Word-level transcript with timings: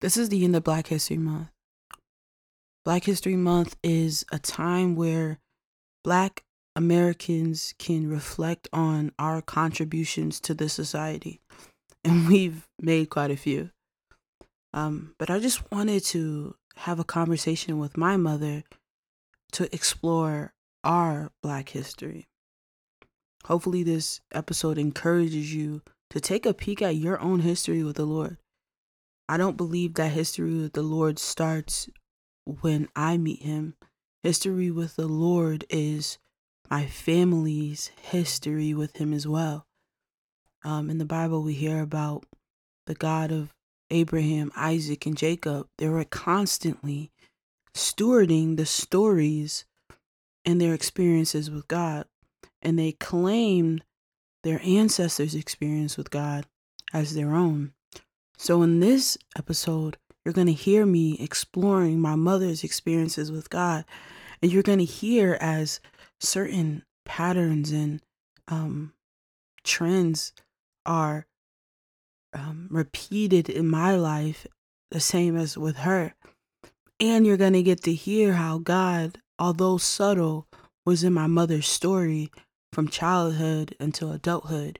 This 0.00 0.16
is 0.16 0.30
the 0.30 0.44
end 0.44 0.56
of 0.56 0.64
Black 0.64 0.86
History 0.86 1.18
Month. 1.18 1.48
Black 2.86 3.04
History 3.04 3.36
Month 3.36 3.76
is 3.82 4.24
a 4.32 4.38
time 4.38 4.96
where 4.96 5.40
Black 6.02 6.42
Americans 6.74 7.74
can 7.78 8.08
reflect 8.08 8.66
on 8.72 9.12
our 9.18 9.42
contributions 9.42 10.40
to 10.40 10.54
the 10.54 10.68
society. 10.68 11.40
And 12.02 12.28
we've 12.28 12.66
made 12.80 13.10
quite 13.10 13.30
a 13.30 13.36
few. 13.36 13.72
Um, 14.72 15.14
but 15.18 15.28
I 15.28 15.38
just 15.38 15.70
wanted 15.70 16.02
to 16.04 16.56
have 16.76 16.98
a 16.98 17.04
conversation 17.04 17.78
with 17.78 17.98
my 17.98 18.16
mother 18.16 18.64
to 19.52 19.74
explore 19.74 20.54
our 20.82 21.30
Black 21.42 21.68
history. 21.68 22.26
Hopefully, 23.44 23.82
this 23.82 24.22
episode 24.32 24.78
encourages 24.78 25.52
you 25.52 25.82
to 26.08 26.20
take 26.22 26.46
a 26.46 26.54
peek 26.54 26.80
at 26.80 26.96
your 26.96 27.20
own 27.20 27.40
history 27.40 27.82
with 27.82 27.96
the 27.96 28.06
Lord. 28.06 28.38
I 29.30 29.36
don't 29.36 29.56
believe 29.56 29.94
that 29.94 30.10
history 30.10 30.60
with 30.60 30.72
the 30.72 30.82
Lord 30.82 31.20
starts 31.20 31.88
when 32.44 32.88
I 32.96 33.16
meet 33.16 33.42
Him. 33.42 33.76
History 34.24 34.72
with 34.72 34.96
the 34.96 35.06
Lord 35.06 35.64
is 35.70 36.18
my 36.68 36.86
family's 36.86 37.92
history 38.02 38.74
with 38.74 38.96
Him 38.96 39.12
as 39.12 39.28
well. 39.28 39.68
Um, 40.64 40.90
in 40.90 40.98
the 40.98 41.04
Bible, 41.04 41.44
we 41.44 41.52
hear 41.54 41.80
about 41.80 42.26
the 42.86 42.96
God 42.96 43.30
of 43.30 43.54
Abraham, 43.88 44.50
Isaac, 44.56 45.06
and 45.06 45.16
Jacob. 45.16 45.68
They 45.78 45.88
were 45.88 46.02
constantly 46.02 47.12
stewarding 47.72 48.56
the 48.56 48.66
stories 48.66 49.64
and 50.44 50.60
their 50.60 50.74
experiences 50.74 51.52
with 51.52 51.68
God. 51.68 52.06
And 52.62 52.76
they 52.76 52.90
claimed 52.90 53.84
their 54.42 54.60
ancestors' 54.64 55.36
experience 55.36 55.96
with 55.96 56.10
God 56.10 56.46
as 56.92 57.14
their 57.14 57.32
own. 57.36 57.74
So, 58.42 58.62
in 58.62 58.80
this 58.80 59.18
episode, 59.36 59.98
you're 60.24 60.32
going 60.32 60.46
to 60.46 60.54
hear 60.54 60.86
me 60.86 61.18
exploring 61.20 62.00
my 62.00 62.14
mother's 62.14 62.64
experiences 62.64 63.30
with 63.30 63.50
God. 63.50 63.84
And 64.40 64.50
you're 64.50 64.62
going 64.62 64.78
to 64.78 64.84
hear 64.86 65.36
as 65.42 65.78
certain 66.20 66.82
patterns 67.04 67.70
and 67.70 68.00
um, 68.48 68.94
trends 69.62 70.32
are 70.86 71.26
um, 72.32 72.68
repeated 72.70 73.50
in 73.50 73.68
my 73.68 73.94
life, 73.94 74.46
the 74.90 75.00
same 75.00 75.36
as 75.36 75.58
with 75.58 75.76
her. 75.76 76.14
And 76.98 77.26
you're 77.26 77.36
going 77.36 77.52
to 77.52 77.62
get 77.62 77.82
to 77.82 77.92
hear 77.92 78.32
how 78.32 78.56
God, 78.56 79.18
although 79.38 79.76
subtle, 79.76 80.46
was 80.86 81.04
in 81.04 81.12
my 81.12 81.26
mother's 81.26 81.68
story 81.68 82.30
from 82.72 82.88
childhood 82.88 83.76
until 83.78 84.10
adulthood. 84.10 84.78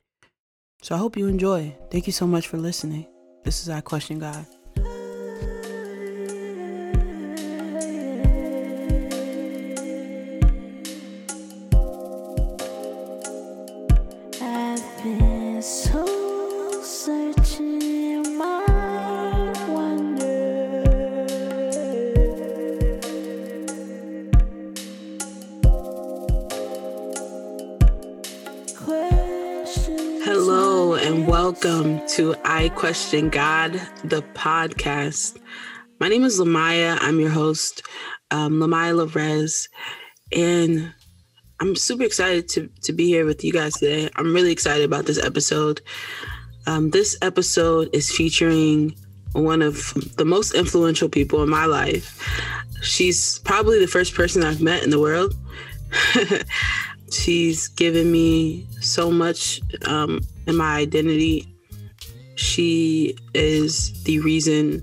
So 0.80 0.94
I 0.94 0.98
hope 0.98 1.14
you 1.14 1.26
enjoy. 1.26 1.76
Thank 1.90 2.06
you 2.06 2.14
so 2.14 2.26
much 2.26 2.48
for 2.48 2.56
listening. 2.56 3.09
This 3.42 3.62
is 3.62 3.70
our 3.70 3.80
Question 3.80 4.19
God. 4.19 4.44
To 32.20 32.36
I 32.44 32.68
Question 32.68 33.30
God, 33.30 33.80
the 34.04 34.20
podcast. 34.34 35.40
My 36.00 36.08
name 36.08 36.22
is 36.22 36.38
Lamaya. 36.38 36.98
I'm 37.00 37.18
your 37.18 37.30
host, 37.30 37.82
um, 38.30 38.60
Lamaya 38.60 38.92
Lavrez, 38.92 39.68
and 40.30 40.92
I'm 41.60 41.75
super 41.75 42.03
excited 42.03 42.47
to, 42.50 42.69
to 42.82 42.92
be 42.92 43.06
here 43.06 43.25
with 43.25 43.42
you 43.42 43.54
guys 43.54 43.72
today. 43.72 44.10
I'm 44.16 44.34
really 44.34 44.53
excited 44.53 44.84
about 44.84 45.06
this 45.06 45.16
episode. 45.16 45.81
Um, 46.66 46.91
this 46.91 47.16
episode 47.22 47.88
is 47.94 48.10
featuring 48.10 48.94
one 49.32 49.62
of 49.62 49.94
the 50.19 50.26
most 50.26 50.54
influential 50.54 51.08
people 51.08 51.42
in 51.42 51.48
my 51.48 51.64
life. 51.64 52.22
She's 52.82 53.38
probably 53.38 53.78
the 53.78 53.88
first 53.88 54.14
person 54.14 54.42
I've 54.42 54.60
met 54.60 54.82
in 54.82 54.91
the 54.91 55.00
world. 55.00 55.34
She's 57.10 57.69
given 57.69 58.12
me 58.12 58.66
so 58.82 59.10
much 59.10 59.62
um, 59.87 60.20
in 60.47 60.56
my 60.56 60.76
identity. 60.76 61.50
She 62.40 63.18
is 63.34 64.02
the 64.04 64.18
reason 64.20 64.82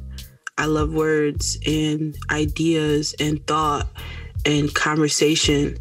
I 0.60 0.66
love 0.66 0.94
words 0.94 1.58
and 1.66 2.16
ideas 2.30 3.16
and 3.20 3.46
thought 3.48 3.88
and 4.46 4.74
conversation. 4.76 5.76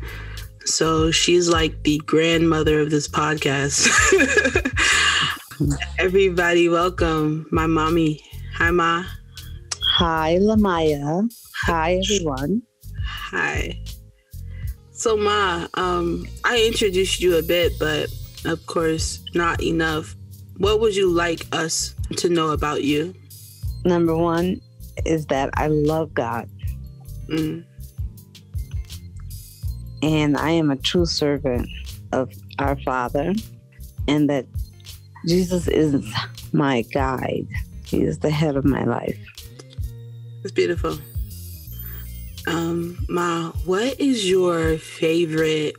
So 0.64 1.10
she's 1.10 1.50
like 1.50 1.82
the 1.82 1.98
grandmother 2.06 2.80
of 2.80 2.90
this 2.90 3.06
podcast. 3.06 3.92
Everybody, 5.98 6.70
welcome 6.70 7.46
my 7.52 7.66
mommy. 7.66 8.22
Hi, 8.54 8.70
Ma. 8.70 9.04
Hi, 9.98 10.38
Lamaya. 10.40 11.28
Hi, 11.66 12.00
everyone. 12.02 12.62
Hi. 13.04 13.78
So, 14.92 15.14
Ma, 15.14 15.66
um, 15.74 16.26
I 16.42 16.64
introduced 16.66 17.20
you 17.20 17.36
a 17.36 17.42
bit, 17.42 17.74
but 17.78 18.08
of 18.46 18.64
course, 18.64 19.22
not 19.34 19.62
enough. 19.62 20.16
What 20.58 20.80
would 20.80 20.96
you 20.96 21.10
like 21.10 21.46
us 21.52 21.94
to 22.16 22.28
know 22.28 22.50
about 22.50 22.82
you? 22.82 23.14
Number 23.84 24.16
one 24.16 24.60
is 25.04 25.26
that 25.26 25.50
I 25.54 25.66
love 25.66 26.14
God. 26.14 26.48
Mm. 27.28 27.64
And 30.02 30.36
I 30.36 30.50
am 30.50 30.70
a 30.70 30.76
true 30.76 31.06
servant 31.06 31.68
of 32.12 32.32
our 32.58 32.76
Father, 32.80 33.34
and 34.08 34.30
that 34.30 34.46
Jesus 35.26 35.68
is 35.68 36.06
my 36.52 36.82
guide. 36.82 37.48
He 37.84 38.02
is 38.02 38.18
the 38.20 38.30
head 38.30 38.56
of 38.56 38.64
my 38.64 38.84
life. 38.84 39.18
It's 40.42 40.52
beautiful. 40.52 40.98
Um, 42.46 43.04
Ma, 43.08 43.50
what 43.64 43.98
is 44.00 44.28
your 44.30 44.78
favorite 44.78 45.74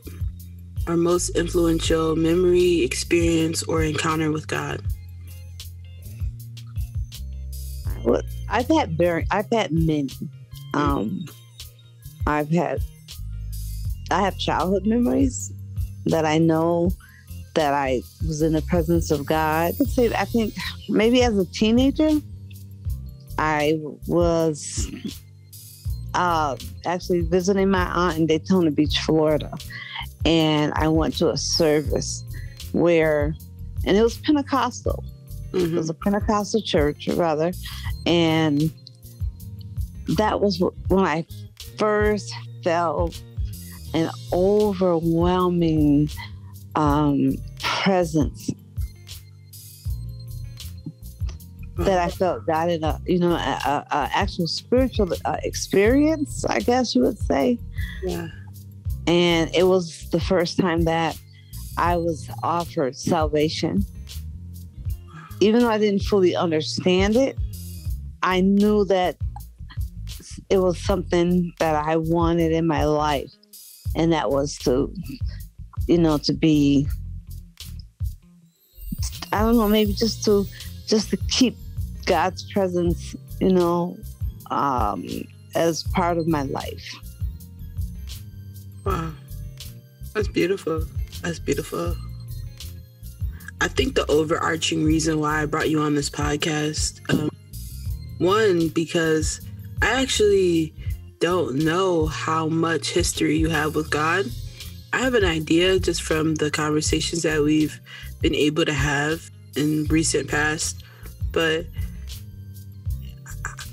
or 0.88 0.96
most 0.96 1.30
influential 1.30 2.16
memory, 2.16 2.82
experience, 2.82 3.62
or 3.64 3.82
encounter 3.82 4.32
with 4.32 4.48
God? 4.48 4.80
Well, 8.04 8.22
I've 8.48 8.68
had 8.68 8.96
very, 8.96 9.26
I've 9.30 9.50
had 9.52 9.70
many. 9.70 10.08
Um, 10.72 11.26
I've 12.26 12.50
had, 12.50 12.80
I 14.10 14.22
have 14.22 14.38
childhood 14.38 14.86
memories 14.86 15.52
that 16.06 16.24
I 16.24 16.38
know 16.38 16.90
that 17.54 17.74
I 17.74 18.02
was 18.26 18.40
in 18.40 18.52
the 18.52 18.62
presence 18.62 19.10
of 19.10 19.26
God. 19.26 19.74
Let's 19.78 19.94
say, 19.94 20.12
I 20.14 20.24
think 20.24 20.54
maybe 20.88 21.22
as 21.22 21.36
a 21.36 21.44
teenager, 21.44 22.10
I 23.36 23.78
was 24.06 24.90
uh, 26.14 26.56
actually 26.86 27.20
visiting 27.22 27.70
my 27.70 27.84
aunt 27.84 28.18
in 28.18 28.26
Daytona 28.26 28.70
Beach, 28.70 28.98
Florida. 29.00 29.52
And 30.24 30.72
I 30.74 30.88
went 30.88 31.16
to 31.18 31.30
a 31.30 31.36
service 31.36 32.24
where, 32.72 33.34
and 33.84 33.96
it 33.96 34.02
was 34.02 34.18
Pentecostal. 34.18 35.04
Mm-hmm. 35.52 35.74
It 35.74 35.78
was 35.78 35.90
a 35.90 35.94
Pentecostal 35.94 36.62
church, 36.62 37.08
rather. 37.08 37.52
And 38.06 38.72
that 40.16 40.40
was 40.40 40.62
when 40.88 41.04
I 41.04 41.26
first 41.78 42.34
felt 42.64 43.20
an 43.94 44.10
overwhelming 44.32 46.10
um, 46.74 47.36
presence 47.60 48.50
that 51.78 51.98
I 52.00 52.08
felt 52.10 52.44
God 52.44 52.70
in 52.70 52.82
a 52.82 53.00
you 53.06 53.18
know 53.18 53.30
a, 53.30 53.34
a, 53.36 53.86
a 53.90 54.10
actual 54.12 54.46
spiritual 54.48 55.12
uh, 55.24 55.36
experience, 55.44 56.44
I 56.44 56.58
guess 56.60 56.94
you 56.94 57.02
would 57.02 57.18
say. 57.18 57.58
Yeah. 58.02 58.28
And 59.08 59.50
it 59.54 59.62
was 59.62 60.10
the 60.10 60.20
first 60.20 60.58
time 60.58 60.84
that 60.84 61.18
I 61.78 61.96
was 61.96 62.28
offered 62.42 62.94
salvation. 62.94 63.86
Even 65.40 65.62
though 65.62 65.70
I 65.70 65.78
didn't 65.78 66.02
fully 66.02 66.36
understand 66.36 67.16
it, 67.16 67.38
I 68.22 68.42
knew 68.42 68.84
that 68.84 69.16
it 70.50 70.58
was 70.58 70.78
something 70.78 71.54
that 71.58 71.74
I 71.74 71.96
wanted 71.96 72.52
in 72.52 72.66
my 72.66 72.84
life, 72.84 73.32
and 73.94 74.12
that 74.12 74.30
was 74.30 74.58
to, 74.58 74.94
you 75.86 75.96
know, 75.96 76.18
to 76.18 76.34
be. 76.34 76.86
I 79.32 79.40
don't 79.40 79.56
know, 79.56 79.68
maybe 79.68 79.94
just 79.94 80.22
to 80.26 80.44
just 80.86 81.08
to 81.10 81.16
keep 81.28 81.56
God's 82.04 82.50
presence, 82.52 83.16
you 83.40 83.54
know, 83.54 83.96
um, 84.50 85.06
as 85.54 85.82
part 85.94 86.18
of 86.18 86.26
my 86.26 86.42
life. 86.42 86.94
Wow. 88.88 89.10
That's 90.14 90.28
beautiful. 90.28 90.82
That's 91.20 91.38
beautiful. 91.38 91.94
I 93.60 93.68
think 93.68 93.94
the 93.94 94.06
overarching 94.10 94.82
reason 94.82 95.20
why 95.20 95.42
I 95.42 95.44
brought 95.44 95.68
you 95.68 95.80
on 95.80 95.94
this 95.94 96.08
podcast 96.08 96.98
um, 97.12 97.28
One, 98.16 98.68
because 98.68 99.42
I 99.82 100.00
actually 100.00 100.72
don't 101.18 101.56
know 101.56 102.06
how 102.06 102.48
much 102.48 102.88
history 102.88 103.36
you 103.36 103.50
have 103.50 103.74
with 103.74 103.90
God. 103.90 104.24
I 104.94 105.00
have 105.00 105.12
an 105.12 105.24
idea 105.24 105.78
just 105.78 106.00
from 106.00 106.36
the 106.36 106.50
conversations 106.50 107.24
that 107.24 107.42
we've 107.42 107.78
been 108.22 108.34
able 108.34 108.64
to 108.64 108.72
have 108.72 109.30
in 109.54 109.84
recent 109.90 110.30
past, 110.30 110.82
but 111.30 111.66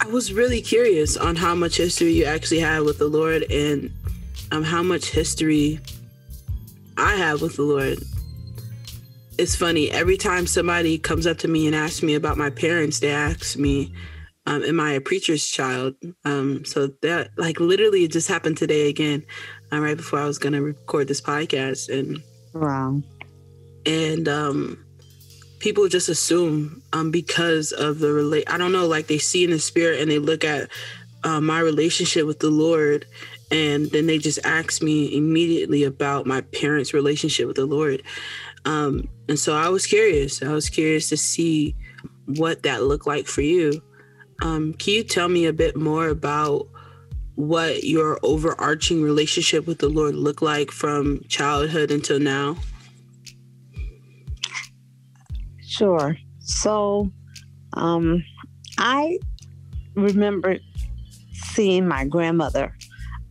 I 0.02 0.08
was 0.08 0.34
really 0.34 0.62
curious 0.62 1.16
on 1.16 1.38
how 1.38 1.56
much 1.56 1.78
history 1.78 2.12
you 2.12 2.26
actually 2.26 2.60
have 2.60 2.84
with 2.84 2.98
the 2.98 3.08
Lord 3.08 3.44
and 3.50 3.95
um, 4.52 4.64
how 4.64 4.84
much 4.84 5.10
history 5.10 5.80
I 6.98 7.16
have 7.16 7.42
with 7.42 7.58
the 7.58 7.64
Lord. 7.64 8.00
It's 9.38 9.56
funny, 9.56 9.92
every 9.92 10.18
time 10.18 10.48
somebody 10.48 10.98
comes 10.98 11.28
up 11.28 11.38
to 11.40 11.48
me 11.48 11.68
and 11.68 11.76
asks 11.76 12.02
me 12.02 12.16
about 12.16 12.38
my 12.38 12.50
parents, 12.50 13.00
they 13.00 13.12
ask 13.12 13.58
me, 13.58 13.94
um, 14.46 14.64
Am 14.64 14.80
I 14.80 14.94
a 14.94 15.02
preacher's 15.02 15.48
child? 15.48 15.96
Um, 16.24 16.64
so 16.64 16.88
that, 17.02 17.32
like, 17.36 17.60
literally, 17.60 18.06
it 18.06 18.12
just 18.12 18.28
happened 18.28 18.58
today 18.58 18.88
again, 18.88 19.26
uh, 19.74 19.80
right 19.80 19.98
before 19.98 20.20
I 20.20 20.26
was 20.26 20.38
going 20.38 20.54
to 20.54 20.62
record 20.62 21.08
this 21.08 21.22
podcast. 21.22 21.90
And 21.90 22.22
wow. 22.54 23.02
And 23.86 24.28
um, 24.28 24.86
people 25.60 25.88
just 25.88 26.10
assume 26.10 26.82
um, 26.94 27.12
because 27.12 27.72
of 27.72 28.00
the 28.00 28.14
relate, 28.14 28.46
I 28.50 28.58
don't 28.58 28.72
know, 28.72 28.88
like 28.88 29.08
they 29.08 29.18
see 29.18 29.44
in 29.44 29.50
the 29.50 29.60
spirit 29.60 30.00
and 30.00 30.10
they 30.10 30.20
look 30.20 30.44
at 30.44 30.70
uh, 31.26 31.42
my 31.42 31.60
relationship 31.60 32.26
with 32.26 32.40
the 32.40 32.50
Lord 32.50 33.06
and 33.52 33.86
then 33.92 34.08
they 34.08 34.18
just 34.18 34.40
asked 34.44 34.82
me 34.82 35.16
immediately 35.16 35.84
about 35.84 36.26
my 36.26 36.42
parents' 36.42 36.94
relationship 36.94 37.48
with 37.48 37.58
the 37.58 37.66
Lord. 37.66 38.02
Um, 38.66 39.08
and 39.30 39.38
so 39.38 39.54
I 39.56 39.70
was 39.70 39.86
curious. 39.86 40.42
I 40.42 40.52
was 40.52 40.70
curious 40.70 41.10
to 41.10 41.18
see 41.18 41.76
what 42.26 42.64
that 42.64 42.84
looked 42.84 43.06
like 43.06 43.28
for 43.28 43.42
you. 43.42 43.82
Um, 44.42 44.74
can 44.74 44.96
you 44.96 45.04
tell 45.04 45.30
me 45.30 45.46
a 45.46 45.54
bit 45.54 45.76
more 45.76 46.10
about 46.10 46.68
what 47.36 47.84
your 47.84 48.20
overarching 48.24 49.04
relationship 49.04 49.68
with 49.68 49.80
the 49.80 49.90
Lord 49.90 50.16
looked 50.16 50.42
like 50.42 50.72
from 50.72 51.22
childhood 51.28 51.92
until 51.92 52.20
now? 52.20 52.58
Sure. 55.62 56.18
So, 56.40 57.12
um, 57.74 58.24
I 58.78 59.20
remember 59.96 60.58
seeing 61.56 61.88
my 61.88 62.06
grandmother 62.06 62.74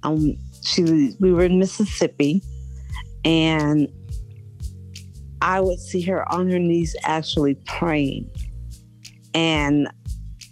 um, 0.05 0.37
she 0.62 1.15
we 1.19 1.32
were 1.32 1.44
in 1.44 1.59
Mississippi, 1.59 2.43
and 3.25 3.88
I 5.41 5.61
would 5.61 5.81
see 5.81 6.03
her 6.03 6.31
on 6.32 6.50
her 6.50 6.59
knees 6.59 6.94
actually 7.03 7.56
praying, 7.67 8.31
and 9.32 9.88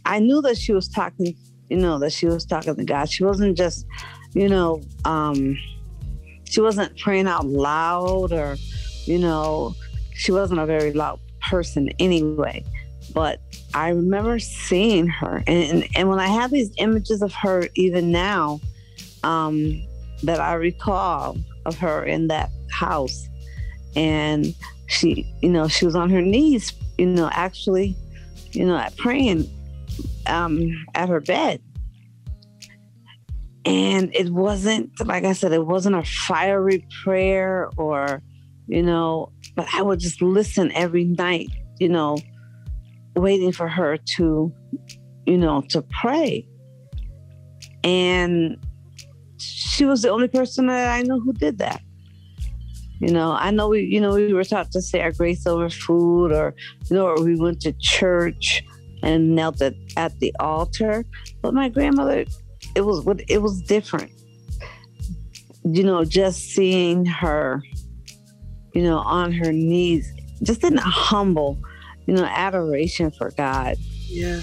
I 0.05 0.19
knew 0.19 0.43
that 0.43 0.57
she 0.57 0.73
was 0.73 0.89
talking. 0.89 1.37
You 1.69 1.79
know 1.79 1.99
that 2.01 2.13
she 2.13 2.27
was 2.27 2.45
talking 2.45 2.75
to 2.77 2.85
God. 2.85 3.09
She 3.09 3.25
wasn't 3.25 3.57
just, 3.57 3.87
you 4.35 4.49
know, 4.49 4.83
um, 5.07 5.57
she 6.45 6.61
wasn't 6.61 6.99
praying 6.99 7.27
out 7.27 7.47
loud 7.47 8.31
or, 8.31 8.57
you 9.07 9.19
know, 9.19 9.75
she 10.13 10.33
wasn't 10.33 10.61
a 10.61 10.67
very 10.67 10.93
loud 10.93 11.19
person 11.41 11.89
anyway. 11.99 12.63
But 13.13 13.41
I 13.75 13.91
remember 13.91 14.39
seeing 14.39 15.07
her, 15.07 15.43
and 15.47 15.87
and 15.97 16.09
when 16.09 16.19
I 16.19 16.29
have 16.29 16.51
these 16.51 16.73
images 16.79 17.23
of 17.23 17.33
her, 17.35 17.69
even 17.75 18.11
now, 18.11 18.61
um, 19.23 19.83
that 20.23 20.41
I 20.41 20.55
recall 20.55 21.37
of 21.67 21.79
her 21.79 22.05
in 22.05 22.29
that 22.29 22.51
house. 22.71 23.29
And 23.95 24.55
she, 24.87 25.31
you 25.43 25.51
know, 25.51 25.69
she 25.69 25.85
was 25.85 25.95
on 25.95 26.11
her 26.11 26.23
knees, 26.23 26.73
you 26.99 27.07
know, 27.07 27.29
actually, 27.33 27.97
you 28.53 28.65
know, 28.65 28.77
at 28.77 28.97
praying 28.97 29.47
um, 30.27 30.71
at 30.95 31.09
her 31.09 31.21
bed. 31.21 31.61
And 33.65 34.15
it 34.15 34.31
wasn't, 34.31 34.91
like 35.07 35.25
I 35.25 35.35
said, 35.35 35.53
it 35.53 35.67
wasn't 35.67 35.95
a 35.95 36.03
fiery 36.03 36.85
prayer 37.05 37.71
or, 37.77 38.23
you 38.67 38.83
know, 38.83 39.31
but 39.55 39.69
I 39.73 39.83
would 39.83 40.01
just 40.01 40.21
listen 40.21 40.73
every 40.73 41.05
night, 41.05 41.49
you 41.79 41.89
know, 41.89 42.19
waiting 43.15 43.53
for 43.53 43.69
her 43.69 43.97
to, 44.17 44.53
you 45.27 45.39
know, 45.39 45.63
to 45.71 45.83
pray. 45.83 46.47
And 47.85 48.57
she 49.39 49.85
was 49.85 50.03
the 50.03 50.11
only 50.11 50.29
person 50.29 50.67
that 50.67 50.93
I 50.93 51.03
know 51.03 51.21
who 51.21 51.33
did 51.33 51.59
that. 51.59 51.81
You 53.01 53.13
know, 53.13 53.33
I 53.33 53.51
know 53.51 53.69
we, 53.69 53.81
you 53.81 54.01
know, 54.01 54.15
we 54.15 54.33
were 54.33 54.45
taught 54.45 54.71
to 54.73 54.81
say 54.81 55.01
our 55.01 55.11
grace 55.11 55.45
over 55.45 55.69
food, 55.69 56.31
or 56.31 56.55
you 56.89 56.95
know, 56.95 57.07
or 57.07 57.21
we 57.25 57.35
went 57.35 57.61
to 57.63 57.73
church 57.81 58.63
and 59.03 59.35
knelt 59.35 59.61
at, 59.61 59.75
at 59.97 60.17
the 60.21 60.33
altar. 60.39 61.05
But 61.43 61.53
my 61.53 61.69
grandmother, 61.69 62.25
it 62.77 62.83
was 62.83 63.05
what 63.05 63.21
it 63.29 63.43
was 63.43 63.61
different. 63.63 64.13
You 65.65 65.83
know, 65.83 66.05
just 66.05 66.51
seeing 66.51 67.05
her, 67.05 67.61
you 68.73 68.83
know, 68.83 68.99
on 68.99 69.33
her 69.33 69.53
knees, 69.53 70.09
just 70.45 70.63
in 70.63 70.79
a 70.79 70.83
humble, 70.83 71.61
you 72.07 72.15
know, 72.15 72.25
adoration 72.25 73.11
for 73.11 73.31
God. 73.31 73.77
Yeah. 74.07 74.41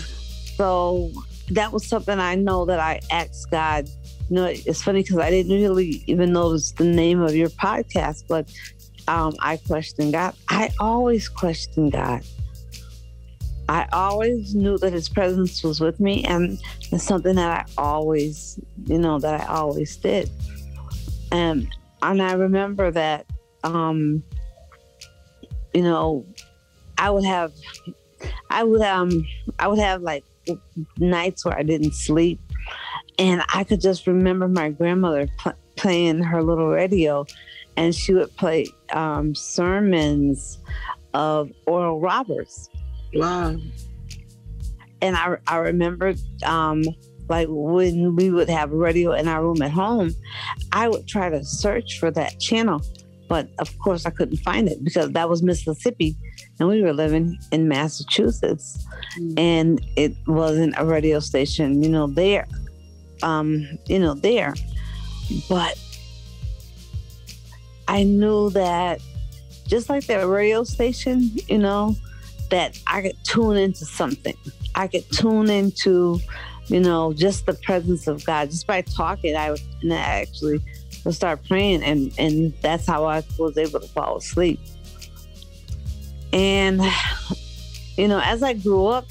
So 0.55 1.11
that 1.51 1.71
was 1.71 1.85
something 1.87 2.19
I 2.19 2.35
know 2.35 2.65
that 2.65 2.79
I 2.79 2.99
asked 3.11 3.49
God 3.51 3.87
you 4.29 4.35
know, 4.35 4.45
it's 4.45 4.83
funny 4.83 5.01
because 5.01 5.17
I 5.17 5.31
didn't 5.31 5.51
really 5.51 6.03
even 6.05 6.31
notice 6.31 6.71
the 6.71 6.83
name 6.83 7.21
of 7.21 7.35
your 7.35 7.49
podcast, 7.49 8.25
but 8.27 8.51
um, 9.07 9.33
I 9.39 9.57
question 9.57 10.11
God. 10.11 10.35
I 10.49 10.69
always 10.79 11.27
question 11.27 11.89
God. 11.89 12.23
I 13.67 13.87
always 13.91 14.53
knew 14.53 14.77
that 14.77 14.93
His 14.93 15.09
presence 15.09 15.63
was 15.63 15.79
with 15.79 15.99
me, 15.99 16.23
and 16.25 16.59
it's 16.91 17.03
something 17.03 17.35
that 17.35 17.67
I 17.67 17.81
always, 17.81 18.59
you 18.85 18.99
know, 18.99 19.17
that 19.19 19.41
I 19.41 19.45
always 19.47 19.95
did. 19.97 20.29
And 21.31 21.67
and 22.03 22.21
I 22.21 22.33
remember 22.33 22.91
that, 22.91 23.25
um, 23.63 24.23
you 25.73 25.81
know, 25.81 26.25
I 26.99 27.09
would 27.09 27.25
have, 27.25 27.51
I 28.51 28.63
would 28.63 28.81
um, 28.81 29.25
I 29.57 29.67
would 29.67 29.79
have 29.79 30.03
like 30.03 30.23
nights 30.99 31.45
where 31.45 31.57
I 31.57 31.63
didn't 31.63 31.93
sleep 31.93 32.39
and 33.19 33.43
I 33.53 33.65
could 33.65 33.81
just 33.81 34.07
remember 34.07 34.47
my 34.47 34.69
grandmother 34.69 35.27
pl- 35.37 35.53
playing 35.75 36.23
her 36.23 36.41
little 36.41 36.69
radio, 36.69 37.25
and 37.75 37.93
she 37.93 38.13
would 38.13 38.35
play 38.37 38.67
um, 38.93 39.35
sermons 39.35 40.57
of 41.13 41.51
Oral 41.67 41.99
Roberts. 41.99 42.69
Wow. 43.13 43.57
And 45.01 45.15
I, 45.15 45.37
I 45.47 45.57
remember 45.57 46.13
um, 46.45 46.83
like 47.27 47.47
when 47.49 48.15
we 48.15 48.31
would 48.31 48.49
have 48.49 48.71
radio 48.71 49.11
in 49.11 49.27
our 49.27 49.43
room 49.43 49.61
at 49.61 49.71
home, 49.71 50.11
I 50.71 50.87
would 50.87 51.07
try 51.07 51.29
to 51.29 51.43
search 51.43 51.99
for 51.99 52.11
that 52.11 52.39
channel. 52.39 52.81
But 53.29 53.49
of 53.59 53.77
course, 53.79 54.05
I 54.05 54.09
couldn't 54.09 54.37
find 54.37 54.67
it 54.67 54.83
because 54.83 55.11
that 55.11 55.29
was 55.29 55.41
Mississippi 55.41 56.17
and 56.59 56.67
we 56.67 56.81
were 56.81 56.93
living 56.93 57.37
in 57.51 57.69
Massachusetts. 57.69 58.85
Mm. 59.17 59.39
And 59.39 59.85
it 59.95 60.13
wasn't 60.27 60.73
a 60.77 60.85
radio 60.85 61.19
station, 61.19 61.81
you 61.81 61.89
know, 61.89 62.07
there 62.07 62.47
um, 63.23 63.67
you 63.85 63.99
know, 63.99 64.13
there. 64.13 64.53
But 65.47 65.77
I 67.87 68.03
knew 68.03 68.49
that 68.51 69.01
just 69.67 69.89
like 69.89 70.05
that 70.07 70.27
radio 70.27 70.63
station, 70.63 71.31
you 71.47 71.57
know, 71.57 71.95
that 72.49 72.79
I 72.87 73.01
could 73.01 73.17
tune 73.23 73.57
into 73.57 73.85
something. 73.85 74.35
I 74.75 74.87
could 74.87 75.09
tune 75.11 75.49
into, 75.49 76.19
you 76.67 76.79
know, 76.79 77.13
just 77.13 77.45
the 77.45 77.53
presence 77.53 78.07
of 78.07 78.25
God. 78.25 78.49
Just 78.49 78.65
by 78.65 78.81
talking, 78.81 79.35
I 79.35 79.51
would 79.51 79.61
actually 79.91 80.63
would 81.05 81.15
start 81.15 81.43
praying 81.47 81.83
and 81.83 82.13
and 82.17 82.53
that's 82.61 82.85
how 82.85 83.05
I 83.05 83.23
was 83.37 83.57
able 83.57 83.79
to 83.79 83.87
fall 83.87 84.17
asleep. 84.17 84.59
And 86.33 86.81
you 87.97 88.07
know, 88.07 88.21
as 88.23 88.43
I 88.43 88.53
grew 88.53 88.87
up, 88.87 89.05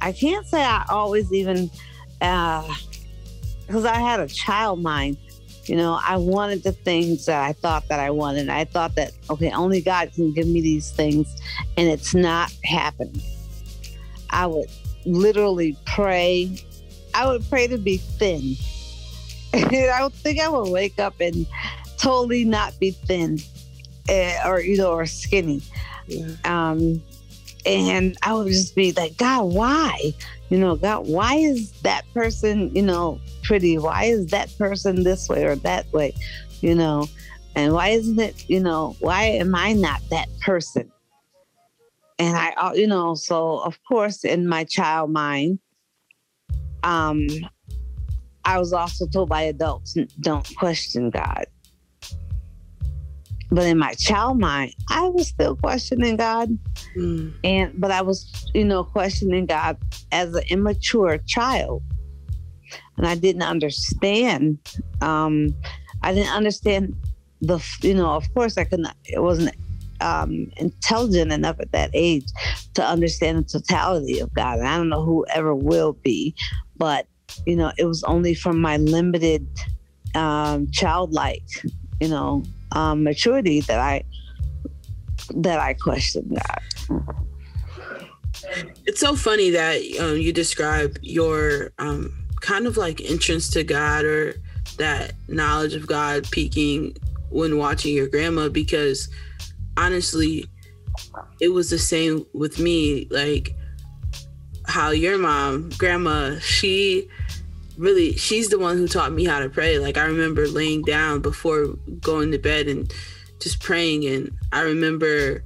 I 0.00 0.12
can't 0.12 0.46
say 0.46 0.62
I 0.62 0.84
always 0.88 1.32
even 1.32 1.70
because 2.18 3.84
uh, 3.84 3.90
I 3.90 3.98
had 3.98 4.20
a 4.20 4.28
child 4.28 4.82
mind. 4.82 5.16
You 5.66 5.76
know, 5.76 6.00
I 6.04 6.16
wanted 6.16 6.64
the 6.64 6.72
things 6.72 7.26
that 7.26 7.40
I 7.40 7.52
thought 7.52 7.86
that 7.88 8.00
I 8.00 8.10
wanted. 8.10 8.48
I 8.48 8.64
thought 8.64 8.96
that 8.96 9.12
okay, 9.30 9.50
only 9.52 9.80
God 9.80 10.12
can 10.12 10.32
give 10.32 10.46
me 10.46 10.60
these 10.60 10.90
things, 10.90 11.32
and 11.76 11.88
it's 11.88 12.14
not 12.14 12.52
happening. 12.64 13.22
I 14.30 14.46
would 14.46 14.68
literally 15.06 15.76
pray. 15.86 16.56
I 17.14 17.26
would 17.26 17.48
pray 17.48 17.68
to 17.68 17.78
be 17.78 17.98
thin. 17.98 18.56
and 19.70 19.70
don't 19.70 20.14
think 20.14 20.40
I 20.40 20.48
would 20.48 20.70
wake 20.70 20.98
up 20.98 21.20
and 21.20 21.46
totally 21.98 22.44
not 22.44 22.78
be 22.80 22.92
thin, 22.92 23.38
uh, 24.08 24.38
or 24.46 24.60
you 24.60 24.76
know, 24.76 24.92
or 24.92 25.06
skinny. 25.06 25.62
Yeah. 26.06 26.34
Um, 26.44 27.02
and 27.64 28.16
I 28.22 28.34
would 28.34 28.48
just 28.48 28.74
be 28.74 28.92
like, 28.92 29.16
God, 29.16 29.44
why? 29.44 30.14
You 30.50 30.58
know, 30.58 30.76
God, 30.76 31.06
why 31.06 31.36
is 31.36 31.70
that 31.82 32.02
person, 32.12 32.74
you 32.74 32.82
know, 32.82 33.20
pretty? 33.42 33.78
Why 33.78 34.04
is 34.04 34.26
that 34.28 34.52
person 34.58 35.04
this 35.04 35.28
way 35.28 35.44
or 35.44 35.56
that 35.56 35.90
way? 35.92 36.14
You 36.60 36.74
know, 36.74 37.08
and 37.54 37.72
why 37.72 37.88
isn't 37.88 38.18
it, 38.18 38.48
you 38.48 38.60
know, 38.60 38.96
why 39.00 39.24
am 39.24 39.54
I 39.54 39.72
not 39.72 40.00
that 40.10 40.28
person? 40.40 40.90
And 42.18 42.36
I, 42.36 42.50
uh, 42.50 42.72
you 42.74 42.86
know, 42.86 43.14
so 43.14 43.58
of 43.60 43.78
course, 43.84 44.24
in 44.24 44.46
my 44.46 44.64
child 44.64 45.10
mind, 45.10 45.58
um, 46.82 47.26
I 48.44 48.58
was 48.58 48.72
also 48.72 49.06
told 49.06 49.28
by 49.28 49.42
adults, 49.42 49.96
don't 50.20 50.48
question 50.56 51.10
God. 51.10 51.46
But 53.50 53.66
in 53.66 53.78
my 53.78 53.92
child 53.94 54.40
mind, 54.40 54.74
I 54.88 55.08
was 55.08 55.28
still 55.28 55.56
questioning 55.56 56.16
God. 56.16 56.58
Mm. 56.96 57.34
And 57.44 57.72
but 57.78 57.90
I 57.90 58.00
was, 58.00 58.50
you 58.54 58.64
know, 58.64 58.82
questioning 58.82 59.44
God 59.44 59.76
as 60.10 60.34
an 60.34 60.44
immature 60.48 61.18
child. 61.26 61.82
And 62.96 63.06
I 63.06 63.14
didn't 63.14 63.42
understand. 63.42 64.58
Um, 65.02 65.54
I 66.02 66.14
didn't 66.14 66.34
understand 66.34 66.96
the, 67.42 67.58
you 67.82 67.94
know, 67.94 68.10
of 68.10 68.32
course 68.32 68.56
I 68.56 68.64
couldn't, 68.64 68.88
it 69.04 69.20
wasn't 69.20 69.54
um, 70.00 70.50
intelligent 70.56 71.32
enough 71.32 71.60
at 71.60 71.72
that 71.72 71.90
age 71.92 72.26
to 72.74 72.84
understand 72.84 73.38
the 73.38 73.58
totality 73.58 74.18
of 74.18 74.32
God. 74.32 74.58
And 74.58 74.68
I 74.68 74.76
don't 74.76 74.88
know 74.88 75.04
who 75.04 75.26
ever 75.32 75.54
will 75.54 75.92
be, 75.92 76.34
but 76.76 77.06
you 77.46 77.56
know, 77.56 77.72
it 77.78 77.84
was 77.84 78.02
only 78.04 78.34
from 78.34 78.60
my 78.60 78.76
limited 78.76 79.46
um, 80.14 80.70
childlike, 80.70 81.42
you 82.00 82.08
know, 82.08 82.42
um, 82.72 83.02
maturity 83.02 83.60
that 83.62 83.78
I 83.78 84.04
that 85.36 85.60
I 85.60 85.74
questioned 85.74 86.36
that. 86.36 86.62
It's 88.86 89.00
so 89.00 89.14
funny 89.14 89.50
that 89.50 89.80
um, 90.00 90.16
you 90.16 90.32
describe 90.32 90.98
your 91.00 91.72
um, 91.78 92.12
kind 92.40 92.66
of 92.66 92.76
like 92.76 93.00
entrance 93.00 93.48
to 93.50 93.64
God 93.64 94.04
or 94.04 94.34
that 94.78 95.12
knowledge 95.28 95.74
of 95.74 95.86
God 95.86 96.28
peaking 96.30 96.96
when 97.30 97.56
watching 97.56 97.94
your 97.94 98.08
grandma 98.08 98.48
because 98.48 99.08
honestly, 99.76 100.46
it 101.40 101.48
was 101.48 101.70
the 101.70 101.78
same 101.78 102.26
with 102.34 102.58
me. 102.58 103.06
Like 103.10 103.54
how 104.66 104.90
your 104.90 105.18
mom, 105.18 105.70
grandma, 105.78 106.38
she 106.40 107.08
really 107.82 108.16
she's 108.16 108.48
the 108.48 108.58
one 108.58 108.76
who 108.76 108.86
taught 108.86 109.12
me 109.12 109.24
how 109.24 109.40
to 109.40 109.48
pray. 109.48 109.78
Like 109.78 109.98
i 109.98 110.04
remember 110.04 110.46
laying 110.46 110.82
down 110.82 111.20
before 111.20 111.66
going 112.00 112.30
to 112.32 112.38
bed 112.38 112.68
and 112.68 112.92
just 113.40 113.60
praying 113.60 114.06
and 114.06 114.30
i 114.52 114.60
remember 114.60 115.42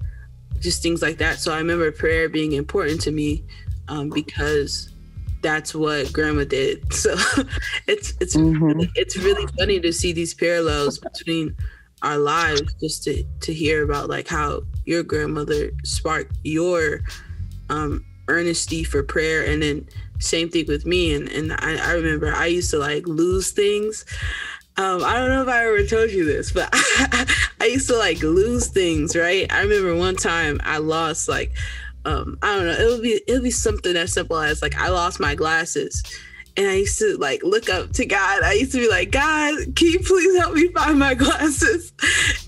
just 0.60 0.82
things 0.82 1.02
like 1.02 1.18
that. 1.18 1.38
So 1.40 1.52
i 1.52 1.58
remember 1.58 1.90
prayer 1.90 2.28
being 2.28 2.52
important 2.52 3.00
to 3.02 3.10
me 3.10 3.44
um, 3.88 4.10
because 4.10 4.92
that's 5.42 5.74
what 5.74 6.12
grandma 6.12 6.44
did. 6.44 6.82
So 6.92 7.14
it's 7.86 8.14
it's 8.20 8.36
mm-hmm. 8.36 8.80
it's 8.94 9.16
really 9.16 9.46
funny 9.58 9.80
to 9.80 9.92
see 9.92 10.12
these 10.12 10.34
parallels 10.34 10.98
between 10.98 11.56
our 12.02 12.18
lives 12.18 12.74
just 12.80 13.04
to 13.04 13.24
to 13.40 13.54
hear 13.54 13.84
about 13.84 14.08
like 14.08 14.28
how 14.28 14.62
your 14.84 15.02
grandmother 15.02 15.70
sparked 15.84 16.36
your 16.42 17.00
um 17.70 18.04
earnesty 18.28 18.82
for 18.82 19.02
prayer 19.02 19.44
and 19.44 19.62
then 19.62 19.88
same 20.18 20.48
thing 20.48 20.66
with 20.66 20.86
me 20.86 21.14
and 21.14 21.28
and 21.28 21.52
I, 21.52 21.90
I 21.90 21.92
remember 21.92 22.32
I 22.34 22.46
used 22.46 22.70
to 22.70 22.78
like 22.78 23.06
lose 23.06 23.50
things. 23.50 24.04
Um, 24.78 25.02
I 25.02 25.14
don't 25.14 25.30
know 25.30 25.42
if 25.42 25.48
I 25.48 25.64
ever 25.66 25.86
told 25.86 26.10
you 26.10 26.26
this, 26.26 26.52
but 26.52 26.68
I, 26.72 27.70
used 27.70 27.88
to 27.88 27.96
like 27.96 28.22
lose 28.22 28.66
things, 28.66 29.16
right? 29.16 29.50
I 29.50 29.62
remember 29.62 29.96
one 29.96 30.16
time 30.16 30.60
I 30.64 30.78
lost 30.78 31.30
like 31.30 31.52
um, 32.04 32.38
I 32.42 32.56
don't 32.56 32.66
know, 32.66 32.72
it'll 32.72 33.00
be 33.00 33.20
it'll 33.26 33.42
be 33.42 33.50
something 33.50 33.96
as 33.96 34.12
simple 34.12 34.38
as 34.38 34.62
like 34.62 34.76
I 34.76 34.88
lost 34.88 35.18
my 35.18 35.34
glasses 35.34 36.02
and 36.56 36.66
I 36.66 36.74
used 36.76 36.98
to 37.00 37.16
like 37.18 37.42
look 37.42 37.68
up 37.68 37.92
to 37.92 38.06
God. 38.06 38.42
I 38.42 38.54
used 38.54 38.72
to 38.72 38.78
be 38.78 38.88
like, 38.88 39.10
God, 39.10 39.54
can 39.76 39.88
you 39.88 40.00
please 40.00 40.38
help 40.38 40.54
me 40.54 40.68
find 40.68 40.98
my 40.98 41.14
glasses? 41.22 41.92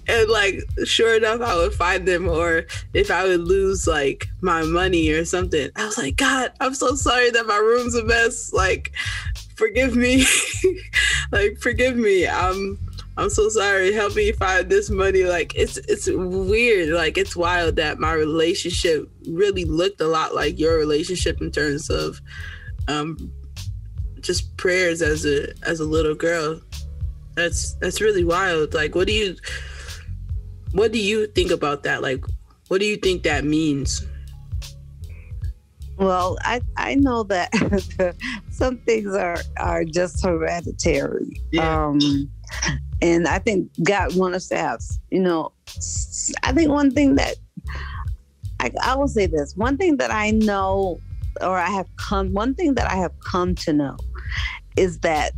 And 0.07 0.29
like, 0.29 0.61
sure 0.85 1.17
enough, 1.17 1.41
I 1.41 1.55
would 1.57 1.75
find 1.75 2.07
them. 2.09 2.29
Or 2.29 2.65
if 2.95 3.11
I 3.11 3.25
would 3.25 3.41
lose 3.41 3.87
like 3.87 4.27
my 4.41 4.63
money 4.63 5.11
or 5.11 5.25
something, 5.25 5.71
I 5.77 5.87
was 5.87 5.99
like, 5.99 6.17
God, 6.17 6.53
I'm 6.61 6.75
so 6.75 6.95
sorry 6.95 7.31
that 7.31 7.47
my 7.47 7.57
room's 7.57 7.95
a 7.95 8.05
mess. 8.05 8.53
Like, 8.53 8.93
forgive 9.57 9.95
me. 9.95 10.25
like, 11.33 11.59
forgive 11.59 11.97
me. 11.97 12.27
I'm 12.27 12.79
I'm 13.19 13.31
so 13.31 13.49
sorry. 13.49 13.93
Help 13.93 14.15
me 14.15 14.31
find 14.31 14.71
this 14.71 14.91
money. 14.91 15.25
Like 15.25 15.53
it's 15.57 15.77
it's 15.77 16.09
weird. 16.09 16.91
Like 16.91 17.19
it's 17.19 17.35
wild 17.35 17.75
that 17.77 17.99
my 17.99 18.13
relationship 18.13 19.11
really 19.29 19.65
looked 19.65 20.01
a 20.01 20.07
lot 20.07 20.37
like 20.37 20.59
your 20.59 20.79
relationship 20.79 21.41
in 21.41 21.51
terms 21.51 21.91
of 21.91 22.21
um 22.87 23.33
just 24.29 24.55
prayers 24.59 25.01
as 25.01 25.25
a 25.25 25.49
as 25.67 25.81
a 25.81 25.85
little 25.85 26.15
girl. 26.15 26.61
That's 27.35 27.73
that's 27.81 28.03
really 28.03 28.25
wild. 28.25 28.75
Like 28.75 28.95
what 28.95 29.07
do 29.07 29.15
you 29.15 29.37
what 30.73 30.93
do 30.93 30.99
you 30.99 31.27
think 31.29 31.51
about 31.51 31.83
that? 31.85 32.03
Like 32.03 32.23
what 32.69 32.79
do 32.79 32.87
you 32.87 32.97
think 32.97 33.23
that 33.23 33.45
means? 33.45 34.05
Well, 35.97 36.37
I 36.43 36.61
I 36.77 36.97
know 36.97 37.23
that 37.25 37.49
some 38.51 38.77
things 38.79 39.15
are 39.15 39.39
are 39.57 39.85
just 39.85 40.23
hereditary. 40.23 41.41
Yeah. 41.51 41.87
Um 41.87 42.31
and 43.01 43.27
I 43.27 43.39
think 43.39 43.71
God 43.83 44.15
wants 44.15 44.37
us 44.37 44.49
to 44.49 44.59
have, 44.59 44.81
you 45.11 45.21
know, 45.21 45.53
I 46.43 46.53
think 46.53 46.71
one 46.71 46.91
thing 46.91 47.15
that 47.15 47.37
I, 48.61 48.71
I 48.83 48.95
will 48.95 49.09
say 49.09 49.25
this 49.25 49.57
one 49.57 49.79
thing 49.79 49.97
that 49.97 50.11
I 50.11 50.33
know 50.33 51.01
or 51.41 51.57
I 51.57 51.71
have 51.71 51.87
come, 51.97 52.33
one 52.35 52.55
thing 52.55 52.75
that 52.75 52.91
I 52.91 52.97
have 52.97 53.13
come 53.21 53.55
to 53.55 53.73
know 53.73 53.97
is 54.77 55.01
that 55.01 55.33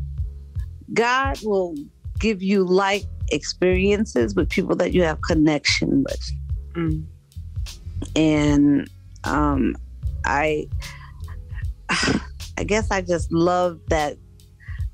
God 0.93 1.39
will 1.43 1.75
give 2.19 2.43
you 2.43 2.65
like 2.65 3.05
experiences 3.33 4.35
with 4.35 4.49
people 4.51 4.77
that 4.77 4.93
you 4.93 5.03
have 5.03 5.21
connection 5.23 6.05
with. 6.05 6.31
Mm. 6.75 7.05
And 8.17 8.91
um, 9.25 9.77
I, 10.25 10.69
I 12.59 12.65
guess 12.65 12.91
I 12.91 13.01
just 13.01 13.33
love 13.33 13.81
that 13.89 14.17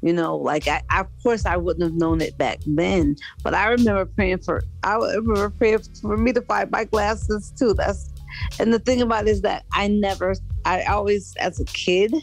you 0.02 0.12
know 0.12 0.37
like 0.37 0.69
I, 0.69 0.83
of 0.90 1.07
course 1.23 1.47
i 1.47 1.57
wouldn't 1.57 1.83
have 1.83 1.95
known 1.95 2.21
it 2.21 2.37
back 2.37 2.59
then 2.66 3.16
but 3.43 3.55
i 3.55 3.66
remember 3.66 4.05
praying 4.05 4.38
for 4.38 4.62
i 4.85 4.95
remember 4.95 5.50
praying 5.50 5.81
for 6.00 6.16
me 6.16 6.33
to 6.33 6.43
find 6.43 6.71
my 6.71 6.85
glasses 6.85 7.52
too 7.59 7.75
that's 7.75 8.12
and 8.61 8.73
the 8.73 8.78
thing 8.78 9.00
about 9.00 9.26
it 9.26 9.31
is 9.31 9.40
that 9.40 9.64
i 9.73 9.88
never 9.88 10.35
i 10.64 10.83
always 10.85 11.35
as 11.40 11.59
a 11.61 11.64
kid 11.64 12.14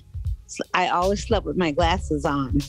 I 0.74 0.88
always 0.90 1.26
slept 1.26 1.46
with 1.46 1.58
my 1.58 1.72
glasses 1.72 2.26
on. 2.26 2.60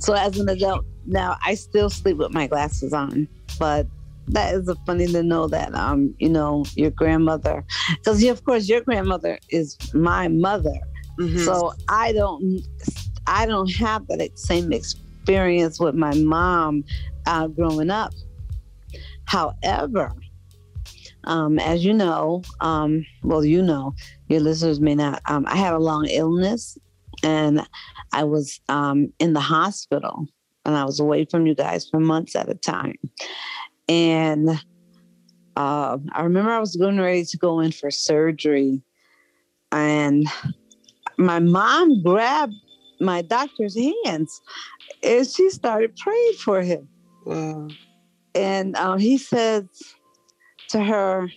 So 0.00 0.14
as 0.14 0.38
an 0.38 0.48
adult 0.48 0.84
now, 1.06 1.36
I 1.44 1.54
still 1.54 1.90
sleep 1.90 2.18
with 2.18 2.32
my 2.32 2.46
glasses 2.46 2.92
on. 2.92 3.28
But 3.58 3.86
that 4.28 4.54
is 4.54 4.70
funny 4.86 5.06
to 5.06 5.22
know 5.22 5.48
that 5.48 5.74
um 5.74 6.14
you 6.18 6.28
know 6.28 6.64
your 6.74 6.90
grandmother 6.90 7.64
because 7.96 8.22
of 8.24 8.44
course 8.44 8.68
your 8.68 8.80
grandmother 8.82 9.38
is 9.48 9.76
my 9.94 10.28
mother 10.28 10.78
mm-hmm. 11.18 11.38
so 11.38 11.72
i 11.88 12.12
don't 12.12 12.60
i 13.26 13.46
don't 13.46 13.74
have 13.74 14.06
that 14.08 14.38
same 14.38 14.72
experience 14.72 15.80
with 15.80 15.94
my 15.94 16.14
mom 16.14 16.84
uh, 17.26 17.46
growing 17.46 17.90
up 17.90 18.12
however 19.24 20.12
um, 21.24 21.58
as 21.58 21.84
you 21.84 21.92
know, 21.92 22.42
um, 22.60 23.04
well, 23.22 23.44
you 23.44 23.62
know, 23.62 23.94
your 24.28 24.40
listeners 24.40 24.80
may 24.80 24.94
not. 24.94 25.20
Um, 25.26 25.44
I 25.46 25.56
had 25.56 25.74
a 25.74 25.78
long 25.78 26.06
illness, 26.06 26.78
and 27.22 27.66
I 28.12 28.24
was 28.24 28.60
um, 28.68 29.12
in 29.18 29.32
the 29.32 29.40
hospital, 29.40 30.26
and 30.64 30.76
I 30.76 30.84
was 30.84 31.00
away 31.00 31.24
from 31.24 31.46
you 31.46 31.54
guys 31.54 31.88
for 31.88 32.00
months 32.00 32.36
at 32.36 32.48
a 32.48 32.54
time. 32.54 32.96
And 33.88 34.50
uh, 35.56 35.98
I 36.12 36.22
remember 36.22 36.50
I 36.50 36.60
was 36.60 36.76
going 36.76 37.00
ready 37.00 37.24
to 37.24 37.36
go 37.36 37.60
in 37.60 37.72
for 37.72 37.90
surgery, 37.90 38.80
and 39.72 40.26
my 41.18 41.40
mom 41.40 42.02
grabbed 42.02 42.54
my 43.00 43.22
doctor's 43.22 43.76
hands, 44.04 44.40
and 45.02 45.26
she 45.26 45.50
started 45.50 45.96
praying 45.96 46.32
for 46.44 46.62
him. 46.62 46.88
Wow. 47.26 47.68
And 48.34 48.76
uh, 48.76 48.96
he 48.96 49.18
says 49.18 49.64
to 50.68 50.82
her, 50.82 51.28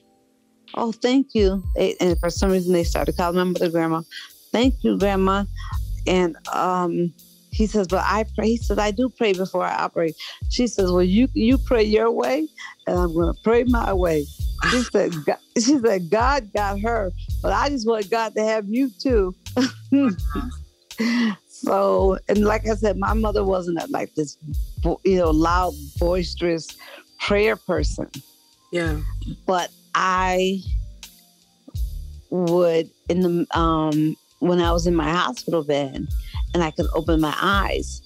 Oh, 0.73 0.91
thank 0.91 1.27
you. 1.33 1.63
and 1.99 2.17
for 2.19 2.29
some 2.29 2.51
reason, 2.51 2.73
they 2.73 2.83
started 2.83 3.17
calling 3.17 3.37
my 3.37 3.43
mother 3.43 3.69
grandma. 3.69 4.01
Thank 4.51 4.75
you, 4.83 4.97
grandma. 4.97 5.45
And 6.07 6.35
um, 6.53 7.13
he 7.51 7.67
says, 7.67 7.87
But 7.87 8.03
I 8.05 8.25
pray. 8.35 8.49
He 8.49 8.57
says, 8.57 8.77
I 8.77 8.91
do 8.91 9.09
pray 9.09 9.33
before 9.33 9.63
I 9.63 9.75
operate. 9.75 10.15
She 10.49 10.67
says, 10.67 10.91
Well, 10.91 11.03
you 11.03 11.27
you 11.33 11.57
pray 11.57 11.83
your 11.83 12.11
way, 12.11 12.47
and 12.87 12.97
I'm 12.97 13.13
going 13.13 13.33
to 13.33 13.39
pray 13.43 13.63
my 13.63 13.93
way. 13.93 14.25
She 14.69 14.77
said, 14.91 15.13
God, 15.25 15.37
she 15.57 15.77
said, 15.79 16.09
God 16.09 16.51
got 16.53 16.79
her, 16.81 17.11
but 17.41 17.51
I 17.51 17.69
just 17.69 17.87
want 17.87 18.09
God 18.09 18.33
to 18.35 18.43
have 18.43 18.65
you 18.69 18.91
too. 19.01 19.35
so, 21.47 22.17
and 22.29 22.45
like 22.45 22.67
I 22.67 22.75
said, 22.75 22.97
my 22.97 23.13
mother 23.13 23.43
wasn't 23.43 23.91
like 23.91 24.13
this, 24.15 24.37
you 25.03 25.17
know, 25.17 25.31
loud, 25.31 25.73
boisterous 25.99 26.67
prayer 27.19 27.55
person. 27.55 28.09
Yeah. 28.71 29.01
But 29.45 29.69
I 29.93 30.61
would 32.29 32.89
in 33.09 33.21
the 33.21 33.57
um 33.57 34.15
when 34.39 34.59
I 34.59 34.71
was 34.71 34.87
in 34.87 34.95
my 34.95 35.11
hospital 35.11 35.63
bed 35.63 36.07
and 36.53 36.63
I 36.63 36.71
could 36.71 36.87
open 36.95 37.21
my 37.21 37.35
eyes, 37.39 38.01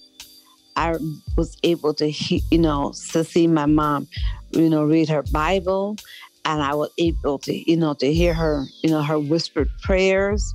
I 0.75 0.97
was 1.37 1.57
able 1.63 1.93
to 1.95 2.11
you 2.11 2.57
know 2.57 2.93
to 3.11 3.23
see 3.23 3.47
my 3.47 3.67
mom, 3.67 4.07
you 4.51 4.69
know, 4.69 4.83
read 4.83 5.07
her 5.09 5.23
Bible, 5.31 5.97
and 6.43 6.61
I 6.61 6.73
was 6.73 6.89
able 6.97 7.37
to 7.39 7.71
you 7.71 7.77
know 7.77 7.93
to 7.95 8.11
hear 8.11 8.33
her 8.33 8.65
you 8.83 8.89
know 8.89 9.03
her 9.03 9.19
whispered 9.19 9.69
prayers, 9.83 10.53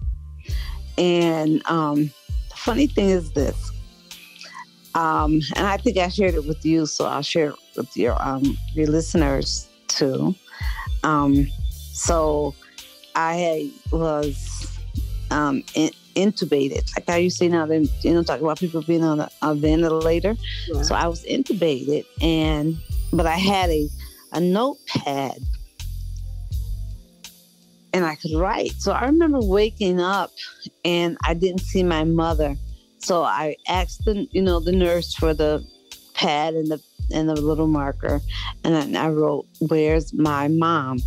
and 0.98 1.62
um, 1.66 2.10
funny 2.54 2.88
thing 2.88 3.08
is 3.10 3.32
this. 3.32 3.70
Um, 4.96 5.40
and 5.54 5.68
I 5.68 5.76
think 5.76 5.98
I 5.98 6.08
shared 6.08 6.34
it 6.34 6.46
with 6.46 6.66
you, 6.66 6.84
so 6.84 7.06
I'll 7.06 7.22
share 7.22 7.50
it 7.50 7.56
with 7.76 7.96
your 7.96 8.20
um 8.20 8.58
your 8.74 8.88
listeners 8.88 9.69
too. 9.90 10.34
Um, 11.02 11.46
so 11.92 12.54
I 13.14 13.70
was 13.92 14.78
um 15.30 15.62
in, 15.74 15.90
intubated. 16.14 16.88
Like 16.96 17.08
I 17.08 17.18
used 17.18 17.38
to 17.38 17.48
now, 17.48 17.66
then 17.66 17.88
you 18.02 18.14
know, 18.14 18.22
talk 18.22 18.40
about 18.40 18.58
people 18.58 18.82
being 18.82 19.04
on 19.04 19.20
a, 19.20 19.30
a 19.42 19.54
ventilator. 19.54 20.36
Yeah. 20.68 20.82
So 20.82 20.94
I 20.94 21.06
was 21.06 21.24
intubated, 21.24 22.04
and 22.20 22.76
but 23.12 23.26
I 23.26 23.36
had 23.36 23.70
a 23.70 23.88
a 24.32 24.40
notepad 24.40 25.38
and 27.92 28.04
I 28.04 28.14
could 28.14 28.34
write. 28.36 28.72
So 28.78 28.92
I 28.92 29.04
remember 29.04 29.40
waking 29.40 30.00
up 30.00 30.30
and 30.84 31.16
I 31.24 31.34
didn't 31.34 31.60
see 31.60 31.82
my 31.82 32.04
mother. 32.04 32.56
So 32.98 33.22
I 33.22 33.56
asked 33.68 34.04
the 34.04 34.28
you 34.30 34.42
know 34.42 34.60
the 34.60 34.72
nurse 34.72 35.14
for 35.14 35.34
the 35.34 35.66
pad 36.14 36.54
and 36.54 36.68
the 36.68 36.80
and 37.12 37.28
the 37.28 37.34
little 37.34 37.66
marker, 37.66 38.20
and 38.64 38.74
then 38.74 38.96
I 38.96 39.08
wrote, 39.08 39.46
"Where's 39.60 40.12
my 40.12 40.48
mom?" 40.48 41.00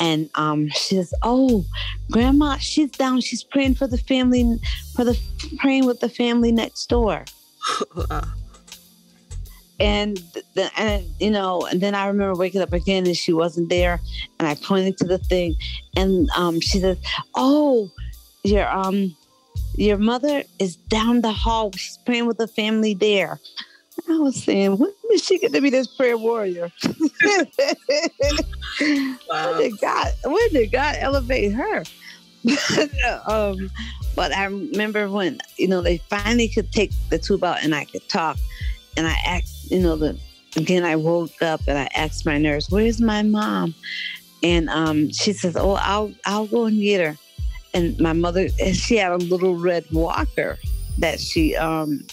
And 0.00 0.28
um, 0.34 0.68
she 0.70 0.96
says, 0.96 1.14
"Oh, 1.22 1.64
Grandma, 2.10 2.58
she's 2.58 2.90
down. 2.90 3.20
She's 3.20 3.44
praying 3.44 3.76
for 3.76 3.86
the 3.86 3.98
family, 3.98 4.58
for 4.94 5.04
the 5.04 5.18
praying 5.58 5.86
with 5.86 6.00
the 6.00 6.08
family 6.08 6.52
next 6.52 6.86
door." 6.86 7.24
and 9.80 10.18
the, 10.54 10.70
and 10.76 11.04
you 11.18 11.30
know 11.30 11.66
and 11.66 11.80
then 11.80 11.94
i 11.94 12.06
remember 12.06 12.38
waking 12.38 12.60
up 12.60 12.72
again 12.72 13.06
and 13.06 13.16
she 13.16 13.32
wasn't 13.32 13.68
there 13.68 14.00
and 14.38 14.46
i 14.46 14.54
pointed 14.54 14.96
to 14.96 15.04
the 15.04 15.18
thing 15.18 15.54
and 15.96 16.28
um, 16.36 16.60
she 16.60 16.78
says 16.78 16.96
oh 17.34 17.90
your 18.44 18.68
um 18.68 19.14
your 19.76 19.98
mother 19.98 20.44
is 20.60 20.76
down 20.76 21.20
the 21.22 21.32
hall 21.32 21.72
she's 21.72 21.98
praying 22.06 22.26
with 22.26 22.38
the 22.38 22.46
family 22.46 22.94
there 22.94 23.40
i 24.08 24.18
was 24.18 24.42
saying 24.42 24.76
when 24.78 24.92
is 25.12 25.24
she 25.24 25.38
going 25.38 25.52
to 25.52 25.60
be 25.60 25.70
this 25.70 25.86
prayer 25.86 26.16
warrior 26.16 26.70
wow. 26.84 26.98
when 28.80 29.58
did 29.58 29.80
god 29.80 30.12
when 30.24 30.48
did 30.52 30.70
god 30.72 30.96
elevate 30.98 31.52
her 31.52 31.84
um, 33.26 33.70
but 34.14 34.34
i 34.36 34.44
remember 34.44 35.08
when 35.08 35.38
you 35.56 35.66
know 35.66 35.80
they 35.80 35.96
finally 36.10 36.48
could 36.48 36.70
take 36.72 36.92
the 37.08 37.18
tube 37.18 37.42
out 37.42 37.62
and 37.62 37.74
i 37.74 37.84
could 37.86 38.06
talk 38.08 38.36
and 38.96 39.06
I 39.06 39.16
asked, 39.26 39.70
you 39.70 39.80
know, 39.80 39.96
the 39.96 40.18
again 40.56 40.84
I 40.84 40.96
woke 40.96 41.42
up 41.42 41.60
and 41.66 41.78
I 41.78 41.88
asked 41.94 42.26
my 42.26 42.38
nurse, 42.38 42.70
"Where's 42.70 43.00
my 43.00 43.22
mom?" 43.22 43.74
And 44.42 44.68
um, 44.68 45.10
she 45.10 45.32
says, 45.32 45.56
"Oh, 45.56 45.72
I'll 45.80 46.12
I'll 46.26 46.46
go 46.46 46.66
and 46.66 46.80
get 46.80 47.04
her." 47.04 47.16
And 47.72 47.98
my 47.98 48.12
mother, 48.12 48.48
she 48.72 48.96
had 48.96 49.12
a 49.12 49.16
little 49.16 49.56
red 49.56 49.84
walker 49.90 50.58
that 50.98 51.18
she, 51.18 51.56
um, 51.56 52.06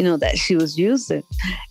you 0.00 0.06
know, 0.06 0.16
that 0.16 0.38
she 0.38 0.56
was 0.56 0.78
using, 0.78 1.22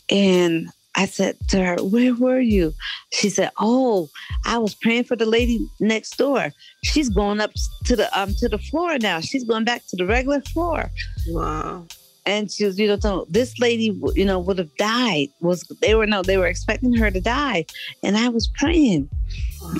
and 0.08 0.70
I 0.96 1.08
said 1.08 1.36
to 1.48 1.66
her, 1.66 1.78
Where 1.78 2.14
were 2.14 2.40
you? 2.40 2.74
She 3.12 3.28
said, 3.32 3.50
Oh, 3.60 4.08
I 4.46 4.60
was 4.60 4.76
praying 4.76 5.06
for 5.06 5.16
the 5.16 5.26
lady 5.26 5.60
next 5.80 6.16
door. 6.16 6.52
She's 6.84 7.10
going 7.10 7.42
up 7.42 7.50
to 7.86 7.96
the 7.96 8.08
um 8.20 8.36
to 8.36 8.48
the 8.48 8.60
floor 8.60 9.00
now. 9.00 9.20
She's 9.20 9.44
going 9.44 9.66
back 9.66 9.82
to 9.88 9.96
the 9.96 10.06
regular 10.06 10.42
floor. 10.42 10.92
Wow 11.30 11.88
and 12.26 12.52
she 12.52 12.66
was, 12.66 12.78
you 12.78 12.96
know, 12.96 13.26
this 13.28 13.58
lady, 13.58 13.98
you 14.14 14.26
know, 14.26 14.38
would 14.38 14.60
have 14.60 14.76
died. 14.78 15.30
Was 15.42 15.64
they 15.82 15.96
were 15.96 16.06
no, 16.06 16.22
they 16.22 16.38
were 16.38 16.46
expecting 16.46 16.94
her 16.94 17.10
to 17.10 17.20
die, 17.20 17.66
and 18.04 18.16
I 18.16 18.30
was 18.30 18.48
praying 18.60 19.10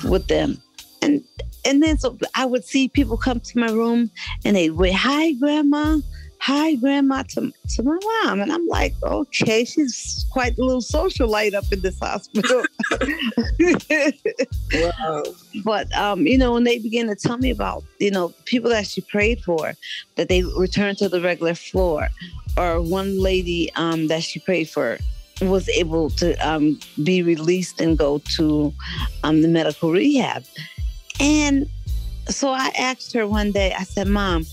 with 0.04 0.26
them, 0.26 0.60
and 1.00 1.22
and 1.64 1.80
then 1.80 1.98
so 1.98 2.18
I 2.34 2.46
would 2.46 2.64
see 2.64 2.88
people 2.88 3.16
come 3.16 3.38
to 3.38 3.58
my 3.58 3.70
room 3.70 4.10
and 4.44 4.56
they'd 4.56 4.72
"Hi, 4.92 5.32
grandma." 5.34 6.00
Hi 6.40 6.74
grandma 6.76 7.22
to, 7.22 7.52
to 7.68 7.82
my 7.82 7.98
mom. 8.24 8.40
And 8.40 8.52
i'm 8.52 8.66
like 8.66 8.94
okay 9.02 9.64
she's 9.64 10.26
quite 10.32 10.58
a 10.58 10.64
little 10.64 10.80
socialite 10.80 11.54
up 11.54 11.64
in 11.70 11.80
this 11.80 11.98
hospital. 11.98 12.64
Wow. 14.72 15.24
but 15.64 15.92
um, 15.96 16.26
you 16.26 16.38
know 16.38 16.52
when 16.52 16.64
they 16.64 16.78
began 16.78 17.08
to 17.08 17.16
tell 17.16 17.38
me 17.38 17.50
about 17.50 17.82
you 17.98 18.10
know 18.10 18.32
people 18.44 18.70
that 18.70 18.86
she 18.86 19.00
prayed 19.00 19.42
for 19.42 19.74
that 20.14 20.28
they 20.28 20.42
returned 20.42 20.98
to 20.98 21.08
the 21.08 21.20
regular 21.20 21.54
floor 21.54 22.08
or 22.56 22.80
one 22.80 23.20
lady 23.20 23.70
um, 23.74 24.06
that 24.08 24.22
she 24.22 24.38
prayed 24.38 24.68
for 24.68 24.98
was 25.42 25.68
able 25.70 26.10
to 26.10 26.34
um, 26.36 26.78
be 27.02 27.22
released 27.22 27.80
and 27.80 27.98
go 27.98 28.18
to 28.36 28.72
um, 29.24 29.42
the 29.42 29.48
medical 29.48 29.90
rehab. 29.90 30.44
And 31.18 31.68
so 32.28 32.50
i 32.50 32.70
asked 32.78 33.12
her 33.12 33.26
one 33.26 33.50
day 33.50 33.74
i 33.76 33.82
said 33.82 34.06
mom 34.06 34.44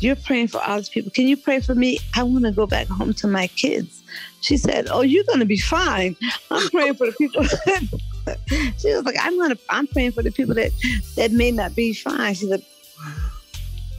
you're 0.00 0.16
praying 0.16 0.48
for 0.48 0.60
all 0.62 0.76
these 0.76 0.88
people. 0.88 1.10
Can 1.10 1.28
you 1.28 1.36
pray 1.36 1.60
for 1.60 1.74
me? 1.74 1.98
I 2.14 2.22
want 2.22 2.44
to 2.44 2.52
go 2.52 2.66
back 2.66 2.86
home 2.88 3.14
to 3.14 3.26
my 3.26 3.46
kids. 3.48 4.02
She 4.40 4.56
said, 4.56 4.88
Oh, 4.90 5.02
you're 5.02 5.24
going 5.24 5.38
to 5.40 5.46
be 5.46 5.58
fine. 5.58 6.16
I'm 6.50 6.68
praying 6.68 6.94
for 6.94 7.06
the 7.06 7.12
people. 7.12 7.44
she 8.78 8.94
was 8.94 9.04
like, 9.04 9.16
I'm 9.20 9.36
going 9.36 9.50
to, 9.50 9.58
I'm 9.70 9.86
praying 9.86 10.12
for 10.12 10.22
the 10.22 10.30
people 10.30 10.54
that, 10.54 10.72
that 11.16 11.32
may 11.32 11.50
not 11.50 11.74
be 11.74 11.92
fine. 11.94 12.34
She 12.34 12.46
said, 12.48 12.62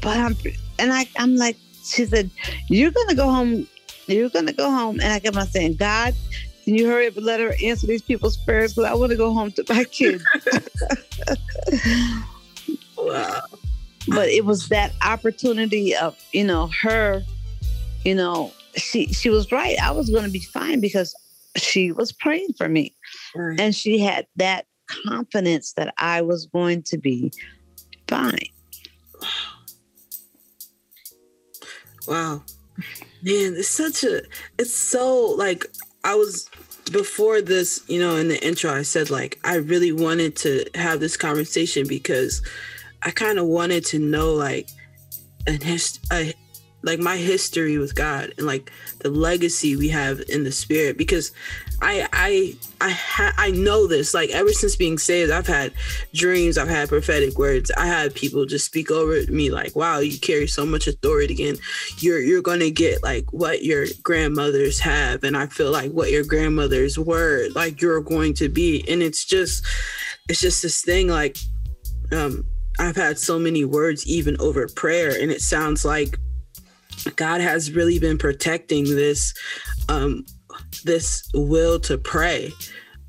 But 0.01 0.17
I'm, 0.17 0.38
and 0.77 0.93
I, 0.93 1.08
I'm 1.17 1.36
like, 1.38 1.58
she 1.84 2.05
said, 2.05 2.29
You're 2.69 2.91
going 2.91 3.08
to 3.10 3.15
go 3.15 3.29
home. 3.29 3.67
You're 4.08 4.29
going 4.29 4.47
to 4.47 4.53
go 4.53 4.69
home. 4.69 4.99
And 4.99 5.12
I 5.12 5.19
kept 5.19 5.36
on 5.36 5.47
saying, 5.47 5.75
God, 5.75 6.13
can 6.63 6.75
you 6.75 6.88
hurry 6.88 7.08
up 7.08 7.17
and 7.17 7.25
let 7.25 7.39
her 7.39 7.55
answer 7.63 7.88
these 7.88 8.03
people's 8.03 8.38
prayers? 8.38 8.73
Because 8.73 8.91
I 8.91 8.93
want 8.93 9.12
to 9.12 9.17
go 9.17 9.34
home 9.34 9.51
to 9.53 9.65
my 9.69 9.84
kids. 9.86 10.23
wow 12.97 13.41
but 14.08 14.30
it 14.30 14.46
was 14.46 14.70
that 14.70 14.91
opportunity 15.02 15.96
of 15.96 16.18
you 16.32 16.44
know 16.44 16.70
her 16.82 17.24
you 18.04 18.15
know 18.15 18.52
she 18.76 19.08
she 19.08 19.30
was 19.30 19.52
right. 19.52 19.78
I 19.82 19.91
was 19.91 20.10
going 20.10 20.26
to 20.26 20.30
be 20.30 20.39
fine 20.39 20.80
because 20.80 21.15
she 21.56 21.91
was 21.91 22.12
praying 22.12 22.54
for 22.58 22.68
me. 22.68 22.94
Right. 23.34 23.60
and 23.60 23.76
she 23.76 24.00
had 24.00 24.28
that 24.36 24.65
confidence 25.08 25.74
that 25.74 25.94
i 25.98 26.22
was 26.22 26.46
going 26.46 26.84
to 26.84 26.98
be 26.98 27.32
fine. 28.08 28.38
Wow. 32.08 32.44
Man 33.24 33.56
it's 33.56 33.70
such 33.70 34.04
a 34.04 34.22
it's 34.60 34.76
so 34.76 35.34
like 35.38 35.65
i 36.04 36.13
was 36.13 36.50
before 36.91 37.41
this 37.41 37.84
you 37.88 38.00
know 38.00 38.15
in 38.15 38.28
the 38.28 38.46
intro 38.46 38.72
i 38.72 38.84
said 38.84 39.10
like 39.10 39.39
i 39.44 39.56
really 39.56 39.91
wanted 39.91 40.36
to 40.36 40.65
have 40.76 41.00
this 41.00 41.18
conversation 41.18 41.88
because 41.88 42.44
I 43.06 43.12
kind 43.12 43.38
of 43.38 43.46
wanted 43.46 43.86
to 43.88 44.00
know 44.00 44.34
like 44.34 44.68
an 45.48 45.62
hist- 45.62 46.06
a, 46.12 46.34
like 46.86 47.00
my 47.00 47.18
history 47.18 47.78
with 47.80 47.96
God 47.96 48.32
and 48.38 48.46
like 48.46 48.72
the 49.00 49.10
legacy 49.10 49.76
we 49.76 49.89
have 49.89 50.22
in 50.30 50.44
the 50.44 50.52
spirit 50.52 50.98
because 50.98 51.32
I 51.82 52.08
I 52.13 52.56
I 52.80 52.91
ha- 52.91 53.34
I 53.38 53.52
know 53.52 53.88
this 53.88 54.13
like 54.13 54.30
ever 54.30 54.52
since 54.54 54.76
being 54.76 55.00
saved 55.00 55.32
I've 55.32 55.48
had 55.48 55.74
dreams 56.13 56.58
I've 56.58 56.68
had 56.68 56.89
prophetic 56.89 57.38
words. 57.39 57.72
I 57.76 57.88
had 57.88 58.13
people 58.13 58.46
just 58.46 58.65
speak 58.65 58.91
over 58.91 59.20
me 59.32 59.50
like 59.50 59.76
wow 59.76 59.98
you 60.00 60.20
carry 60.20 60.48
so 60.48 60.65
much 60.65 60.88
authority 60.88 61.48
and 61.48 61.60
you're 61.98 62.20
you're 62.20 62.44
going 62.44 62.60
to 62.60 62.72
get 62.72 63.02
like 63.04 63.32
what 63.34 63.63
your 63.63 63.88
grandmothers 64.04 64.80
have. 64.80 65.24
And 65.24 65.36
I 65.36 65.48
feel 65.48 65.72
like 65.72 65.91
what 65.91 66.12
your 66.12 66.24
grandmothers 66.24 67.00
were 67.00 67.50
like 67.56 67.82
you're 67.82 68.02
going 68.02 68.36
to 68.36 68.48
be. 68.50 68.84
And 68.88 69.02
it's 69.02 69.26
just 69.26 69.65
it's 70.30 70.39
just 70.39 70.62
this 70.62 70.82
thing 70.82 71.08
like 71.08 71.38
um 72.12 72.46
I've 72.79 72.95
had 72.95 73.17
so 73.17 73.39
many 73.39 73.65
words 73.65 74.05
even 74.07 74.35
over 74.39 74.67
prayer, 74.67 75.11
and 75.19 75.31
it 75.31 75.41
sounds 75.41 75.85
like 75.85 76.19
God 77.15 77.41
has 77.41 77.71
really 77.71 77.99
been 77.99 78.17
protecting 78.17 78.85
this 78.85 79.33
um, 79.89 80.25
this 80.83 81.29
will 81.33 81.79
to 81.81 81.97
pray 81.97 82.53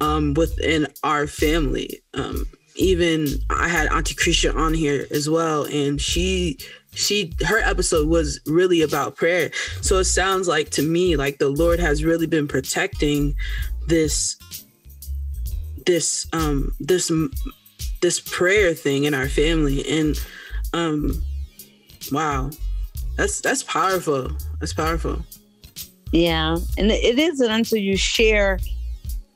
um, 0.00 0.34
within 0.34 0.86
our 1.02 1.26
family. 1.26 2.02
Um, 2.14 2.46
even 2.74 3.28
I 3.50 3.68
had 3.68 3.88
Auntie 3.88 4.14
Krisha 4.14 4.54
on 4.54 4.74
here 4.74 5.06
as 5.10 5.28
well, 5.28 5.64
and 5.64 6.00
she 6.00 6.58
she 6.94 7.32
her 7.46 7.58
episode 7.58 8.08
was 8.08 8.40
really 8.46 8.82
about 8.82 9.16
prayer. 9.16 9.50
So 9.80 9.98
it 9.98 10.04
sounds 10.04 10.48
like 10.48 10.70
to 10.70 10.82
me 10.82 11.16
like 11.16 11.38
the 11.38 11.48
Lord 11.48 11.78
has 11.80 12.04
really 12.04 12.26
been 12.26 12.48
protecting 12.48 13.34
this 13.86 14.36
this 15.86 16.26
um 16.32 16.72
this 16.80 17.10
this 18.00 18.20
prayer 18.20 18.74
thing 18.74 19.04
in 19.04 19.14
our 19.14 19.28
family 19.28 19.86
and 19.88 20.20
um 20.72 21.22
wow 22.12 22.50
that's 23.16 23.40
that's 23.40 23.62
powerful 23.62 24.30
that's 24.60 24.74
powerful. 24.74 25.24
Yeah 26.12 26.56
and 26.78 26.90
it 26.90 27.18
isn't 27.18 27.50
until 27.50 27.78
you 27.78 27.96
share 27.96 28.58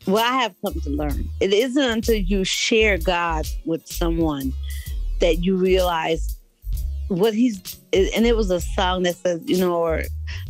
well 0.07 0.25
i 0.25 0.43
have 0.43 0.55
come 0.65 0.81
to 0.81 0.91
learn. 0.91 1.29
It 1.41 1.53
isn't 1.53 1.83
until 1.83 2.17
you 2.17 2.45
share 2.45 2.99
god 2.99 3.47
with 3.65 3.87
someone 3.87 4.53
that 5.21 5.45
you 5.45 5.57
realize 5.57 6.37
what 7.09 7.35
he's 7.35 7.61
and 7.93 8.25
it 8.25 8.37
was 8.37 8.51
a 8.51 8.61
song 8.61 9.03
that 9.03 9.17
says 9.17 9.41
you 9.45 9.59
know 9.59 9.75
or 9.75 10.03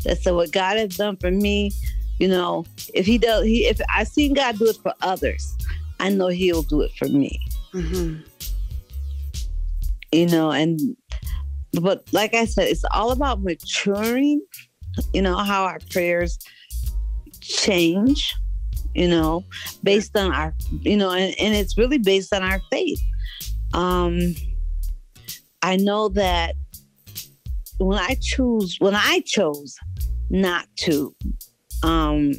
that 0.05 0.19
said 0.19 0.35
what 0.35 0.53
god 0.53 0.77
has 0.77 0.97
done 0.97 1.17
for 1.17 1.31
me 1.31 1.73
you 2.19 2.29
know 2.29 2.67
if 2.93 3.07
he 3.07 3.17
does 3.17 3.45
he 3.45 3.67
if 3.67 3.81
i 3.89 4.05
seen 4.05 4.35
god 4.35 4.59
do 4.59 4.67
it 4.67 4.77
for 4.83 4.93
others 5.01 5.57
i 6.01 6.11
know 6.11 6.29
he'll 6.29 6.63
do 6.63 6.83
it 6.83 6.93
for 6.99 7.09
me 7.09 7.41
Mm-hmm. 7.75 8.23
You 10.13 10.27
know, 10.27 10.51
and 10.51 10.81
but 11.81 12.05
like 12.13 12.35
I 12.35 12.45
said, 12.45 12.69
it's 12.69 12.85
all 12.91 13.13
about 13.13 13.43
maturing. 13.43 14.43
You 15.13 15.23
know 15.23 15.37
how 15.37 15.65
our 15.65 15.79
prayers 15.91 16.39
change. 17.41 18.35
You 18.95 19.09
know, 19.09 19.45
based 19.85 20.17
on 20.17 20.33
our, 20.33 20.53
you 20.81 20.97
know, 20.97 21.11
and, 21.11 21.33
and 21.39 21.55
it's 21.55 21.79
really 21.79 21.99
based 21.99 22.35
on 22.35 22.43
our 22.43 22.61
faith. 22.73 23.01
Um, 23.73 24.35
I 25.63 25.77
know 25.77 26.09
that 26.09 26.57
when 27.79 27.99
I 27.99 28.17
choose, 28.21 28.77
when 28.81 28.97
I 28.97 29.23
chose 29.27 29.77
not 30.29 30.67
to 30.79 31.15
um, 31.85 32.33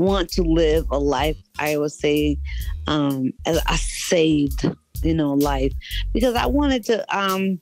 want 0.00 0.30
to 0.30 0.42
live 0.42 0.86
a 0.90 0.98
life, 0.98 1.36
I 1.58 1.76
would 1.76 1.92
say, 1.92 2.38
um, 2.86 3.32
a 3.46 3.76
saved, 3.76 4.68
you 5.02 5.14
know, 5.14 5.34
life, 5.34 5.72
because 6.12 6.34
I 6.34 6.46
wanted 6.46 6.84
to. 6.86 7.16
Um, 7.16 7.60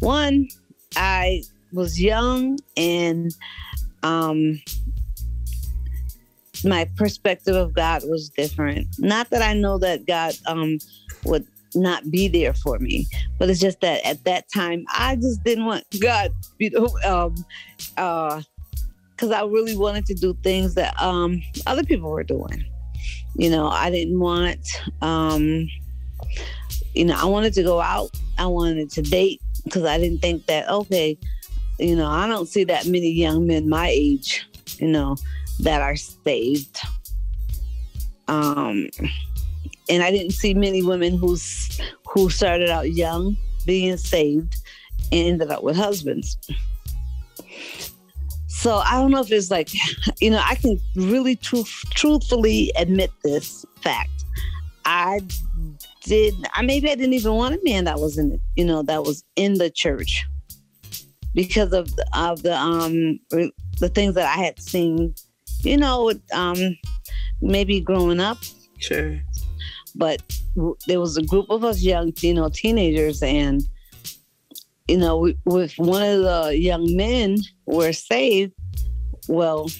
one, 0.00 0.48
I 0.96 1.42
was 1.72 2.00
young 2.00 2.58
and 2.76 3.34
um, 4.02 4.60
my 6.64 6.88
perspective 6.96 7.56
of 7.56 7.74
God 7.74 8.02
was 8.04 8.30
different. 8.30 8.86
Not 8.98 9.30
that 9.30 9.42
I 9.42 9.54
know 9.54 9.78
that 9.78 10.06
God 10.06 10.34
um, 10.46 10.78
would 11.24 11.46
not 11.74 12.10
be 12.10 12.28
there 12.28 12.54
for 12.54 12.78
me. 12.78 13.06
But 13.38 13.50
it's 13.50 13.60
just 13.60 13.80
that 13.80 14.04
at 14.04 14.24
that 14.24 14.46
time, 14.52 14.84
I 14.92 15.16
just 15.16 15.42
didn't 15.44 15.66
want 15.66 15.84
God, 16.00 16.32
you 16.58 16.70
know, 16.70 16.88
um, 17.04 17.34
uh, 17.96 18.42
because 19.16 19.30
I 19.30 19.42
really 19.44 19.76
wanted 19.76 20.04
to 20.06 20.14
do 20.14 20.36
things 20.42 20.74
that 20.74 21.00
um, 21.00 21.40
other 21.66 21.82
people 21.82 22.10
were 22.10 22.22
doing. 22.22 22.64
You 23.34 23.48
know, 23.50 23.68
I 23.68 23.90
didn't 23.90 24.20
want, 24.20 24.60
um, 25.00 25.66
you 26.94 27.04
know, 27.06 27.16
I 27.18 27.24
wanted 27.24 27.54
to 27.54 27.62
go 27.62 27.80
out. 27.80 28.10
I 28.38 28.46
wanted 28.46 28.90
to 28.90 29.02
date 29.02 29.40
because 29.64 29.84
I 29.84 29.98
didn't 29.98 30.20
think 30.20 30.44
that, 30.46 30.68
okay, 30.68 31.18
you 31.78 31.96
know, 31.96 32.08
I 32.08 32.26
don't 32.26 32.46
see 32.46 32.64
that 32.64 32.86
many 32.86 33.10
young 33.10 33.46
men 33.46 33.68
my 33.68 33.88
age, 33.88 34.46
you 34.78 34.88
know, 34.88 35.16
that 35.60 35.80
are 35.80 35.96
saved. 35.96 36.78
Um, 38.28 38.88
and 39.88 40.02
I 40.02 40.10
didn't 40.10 40.32
see 40.32 40.52
many 40.52 40.82
women 40.82 41.16
who's 41.16 41.80
who 42.06 42.28
started 42.28 42.68
out 42.68 42.92
young 42.92 43.36
being 43.64 43.96
saved 43.96 44.56
and 45.10 45.28
ended 45.28 45.50
up 45.50 45.62
with 45.62 45.76
husbands. 45.76 46.36
So 48.66 48.78
I 48.78 49.00
don't 49.00 49.12
know 49.12 49.20
if 49.20 49.30
it's 49.30 49.48
like, 49.48 49.70
you 50.20 50.28
know, 50.28 50.42
I 50.44 50.56
can 50.56 50.80
really 50.96 51.36
truth, 51.36 51.84
truthfully 51.94 52.72
admit 52.76 53.12
this 53.22 53.64
fact. 53.80 54.24
I 54.84 55.20
did. 56.02 56.34
I 56.52 56.62
maybe 56.62 56.90
I 56.90 56.96
didn't 56.96 57.12
even 57.12 57.34
want 57.34 57.54
a 57.54 57.60
man 57.62 57.84
that 57.84 58.00
was 58.00 58.18
in, 58.18 58.40
you 58.56 58.64
know, 58.64 58.82
that 58.82 59.04
was 59.04 59.22
in 59.36 59.54
the 59.58 59.70
church 59.70 60.26
because 61.32 61.72
of 61.72 61.88
of 62.12 62.42
the 62.42 62.56
um 62.56 63.20
the 63.78 63.88
things 63.88 64.16
that 64.16 64.36
I 64.36 64.42
had 64.42 64.60
seen, 64.60 65.14
you 65.60 65.76
know, 65.76 66.12
um 66.32 66.76
maybe 67.40 67.78
growing 67.80 68.18
up. 68.18 68.38
Sure 68.78 69.16
but 69.94 70.20
there 70.86 71.00
was 71.00 71.16
a 71.16 71.22
group 71.22 71.46
of 71.50 71.64
us 71.64 71.82
young, 71.82 72.12
you 72.20 72.34
know, 72.34 72.48
teenagers, 72.48 73.22
and 73.22 73.62
you 74.88 74.96
know, 74.96 75.32
with 75.44 75.74
one 75.78 76.02
of 76.02 76.22
the 76.22 76.58
young 76.58 76.94
men 76.96 77.38
were 77.66 77.92
saved. 77.92 78.52
Well, 79.28 79.70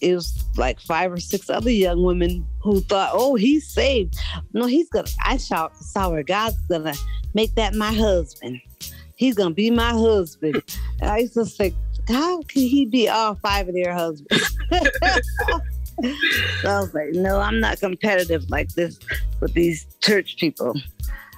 it 0.00 0.14
was 0.14 0.44
like 0.56 0.80
five 0.80 1.12
or 1.12 1.18
six 1.18 1.50
other 1.50 1.70
young 1.70 2.04
women 2.04 2.46
who 2.62 2.80
thought, 2.80 3.10
"Oh, 3.12 3.34
he's 3.34 3.66
saved. 3.66 4.16
No, 4.52 4.66
he's 4.66 4.88
gonna." 4.90 5.08
I 5.24 5.36
saw, 5.36 5.70
saw 5.80 6.10
where 6.10 6.22
God's 6.22 6.56
gonna 6.68 6.94
make 7.34 7.54
that 7.56 7.74
my 7.74 7.92
husband. 7.92 8.60
He's 9.16 9.34
gonna 9.34 9.54
be 9.54 9.70
my 9.70 9.90
husband. 9.90 10.62
and 11.00 11.10
I 11.10 11.18
used 11.18 11.34
to 11.34 11.46
say, 11.46 11.74
"How 12.08 12.42
can 12.42 12.62
he 12.62 12.86
be 12.86 13.08
all 13.08 13.34
five 13.36 13.68
of 13.68 13.74
their 13.74 13.92
husbands?" 13.92 14.56
so 16.60 16.68
I 16.68 16.80
was 16.80 16.94
like, 16.94 17.12
no, 17.12 17.38
I'm 17.38 17.60
not 17.60 17.80
competitive 17.80 18.48
like 18.50 18.72
this 18.74 18.98
with 19.40 19.52
these 19.54 19.86
church 20.00 20.36
people. 20.38 20.74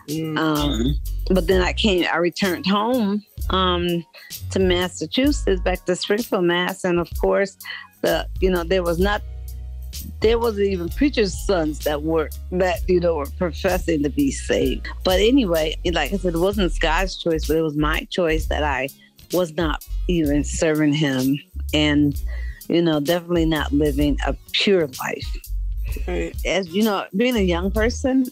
Mm. 0.09 0.39
Um, 0.39 0.95
but 1.31 1.47
then 1.47 1.63
I 1.63 1.73
came, 1.73 2.07
I 2.13 2.19
returned 2.19 2.67
home 2.67 3.25
um, 3.51 4.05
to 4.51 4.59
Massachusetts, 4.59 5.61
back 5.61 5.85
to 5.87 5.97
Springfield, 5.97 6.45
Mass, 6.45 6.85
and 6.85 6.99
of 6.99 7.11
course, 7.21 7.57
the 8.03 8.27
you 8.41 8.51
know 8.51 8.65
there 8.65 8.83
was 8.83 8.99
not 8.99 9.23
there 10.21 10.39
wasn't 10.39 10.67
even 10.67 10.89
preachers' 10.89 11.35
sons 11.47 11.81
that 11.81 12.03
were 12.03 12.29
that 12.53 12.81
you 12.89 13.01
know 13.01 13.15
were 13.15 13.31
professing 13.39 14.03
to 14.03 14.11
be 14.11 14.31
saved. 14.31 14.87
But 15.05 15.21
anyway, 15.21 15.77
like 15.85 16.13
I 16.13 16.17
said, 16.17 16.35
it 16.35 16.39
wasn't 16.39 16.79
God's 16.81 17.17
choice, 17.17 17.47
but 17.47 17.57
it 17.57 17.63
was 17.63 17.77
my 17.77 18.07
choice 18.11 18.47
that 18.47 18.63
I 18.63 18.89
was 19.33 19.53
not 19.55 19.85
even 20.09 20.45
serving 20.45 20.93
Him, 20.93 21.39
and 21.73 22.21
you 22.69 22.83
know, 22.83 23.01
definitely 23.01 23.47
not 23.47 23.73
living 23.73 24.19
a 24.27 24.35
pure 24.53 24.89
life. 25.01 25.54
As 26.45 26.69
you 26.69 26.83
know, 26.83 27.07
being 27.17 27.37
a 27.37 27.41
young 27.41 27.71
person, 27.71 28.27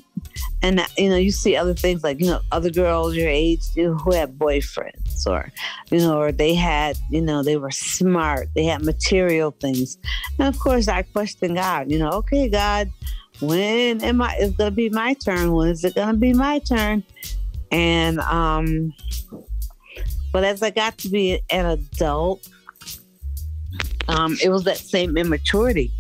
and 0.63 0.85
you 0.97 1.09
know, 1.09 1.17
you 1.17 1.31
see 1.31 1.57
other 1.57 1.75
things 1.75 2.03
like 2.03 2.21
you 2.21 2.27
know, 2.27 2.41
other 2.51 2.71
girls 2.71 3.15
your 3.15 3.29
age 3.29 3.61
who 3.75 4.13
had 4.13 4.39
boyfriends, 4.39 5.27
or 5.27 5.51
you 5.91 5.99
know, 5.99 6.19
or 6.19 6.33
they 6.33 6.55
had, 6.55 6.97
you 7.11 7.21
know, 7.21 7.43
they 7.43 7.57
were 7.57 7.71
smart, 7.71 8.49
they 8.55 8.65
had 8.65 8.83
material 8.83 9.53
things, 9.61 9.99
and 10.39 10.49
of 10.49 10.61
course, 10.61 10.89
I 10.89 11.03
questioned 11.03 11.57
God. 11.57 11.91
You 11.91 11.99
know, 11.99 12.11
okay, 12.11 12.49
God, 12.49 12.91
when 13.41 14.03
am 14.03 14.23
I? 14.23 14.37
It's 14.39 14.57
gonna 14.57 14.71
be 14.71 14.89
my 14.91 15.15
turn. 15.15 15.53
When 15.53 15.69
is 15.69 15.85
it 15.85 15.95
gonna 15.95 16.19
be 16.19 16.33
my 16.33 16.59
turn? 16.61 17.05
And 17.71 18.21
um, 18.21 18.93
but 20.33 20.45
as 20.45 20.63
I 20.63 20.71
got 20.71 20.99
to 20.99 21.09
be 21.09 21.41
an 21.51 21.67
adult 21.67 22.49
um, 24.09 24.37
it 24.43 24.49
was 24.49 24.65
that 24.65 24.79
same 24.79 25.17
immaturity 25.17 25.93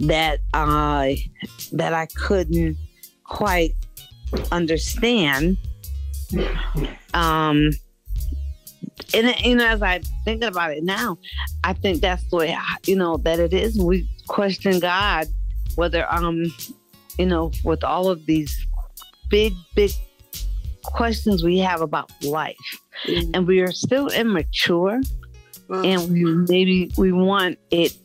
that 0.00 0.40
I 0.52 1.24
that 1.72 1.92
I 1.92 2.06
couldn't 2.06 2.76
quite 3.24 3.74
understand. 4.50 5.58
Um, 7.14 7.70
and 9.14 9.34
you 9.44 9.56
know, 9.56 9.66
as 9.66 9.82
I'm 9.82 10.02
thinking 10.24 10.48
about 10.48 10.72
it 10.72 10.84
now, 10.84 11.18
I 11.64 11.72
think 11.74 12.00
that's 12.00 12.28
the 12.30 12.36
way 12.36 12.54
I, 12.54 12.76
you 12.86 12.96
know 12.96 13.16
that 13.18 13.38
it 13.38 13.52
is. 13.52 13.78
We 13.78 14.08
question 14.28 14.80
God 14.80 15.26
whether 15.76 16.10
um, 16.12 16.44
you 17.18 17.26
know, 17.26 17.50
with 17.64 17.84
all 17.84 18.08
of 18.08 18.26
these 18.26 18.66
big, 19.28 19.52
big 19.74 19.90
questions 20.84 21.44
we 21.44 21.58
have 21.58 21.80
about 21.80 22.10
life, 22.22 22.56
mm-hmm. 23.06 23.30
and 23.34 23.46
we 23.46 23.60
are 23.60 23.72
still 23.72 24.08
immature 24.08 25.00
and 25.70 26.12
we 26.12 26.24
maybe 26.24 26.90
we 26.98 27.12
want 27.12 27.58
it 27.70 27.96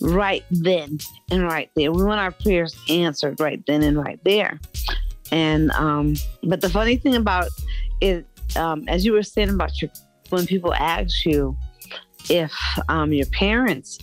right 0.00 0.44
then 0.50 0.98
and 1.30 1.44
right 1.44 1.70
there. 1.76 1.92
We 1.92 2.04
want 2.04 2.20
our 2.20 2.30
prayers 2.30 2.76
answered 2.88 3.40
right 3.40 3.62
then 3.66 3.82
and 3.82 3.98
right 3.98 4.20
there. 4.24 4.60
And 5.32 5.70
um, 5.72 6.16
but 6.42 6.60
the 6.60 6.68
funny 6.70 6.96
thing 6.96 7.14
about 7.14 7.48
it, 8.00 8.26
um, 8.56 8.84
as 8.88 9.04
you 9.04 9.12
were 9.12 9.22
saying 9.22 9.50
about 9.50 9.80
your 9.80 9.90
when 10.30 10.46
people 10.46 10.72
ask 10.74 11.24
you 11.24 11.56
if 12.28 12.52
um, 12.88 13.12
your 13.12 13.26
parents, 13.26 13.98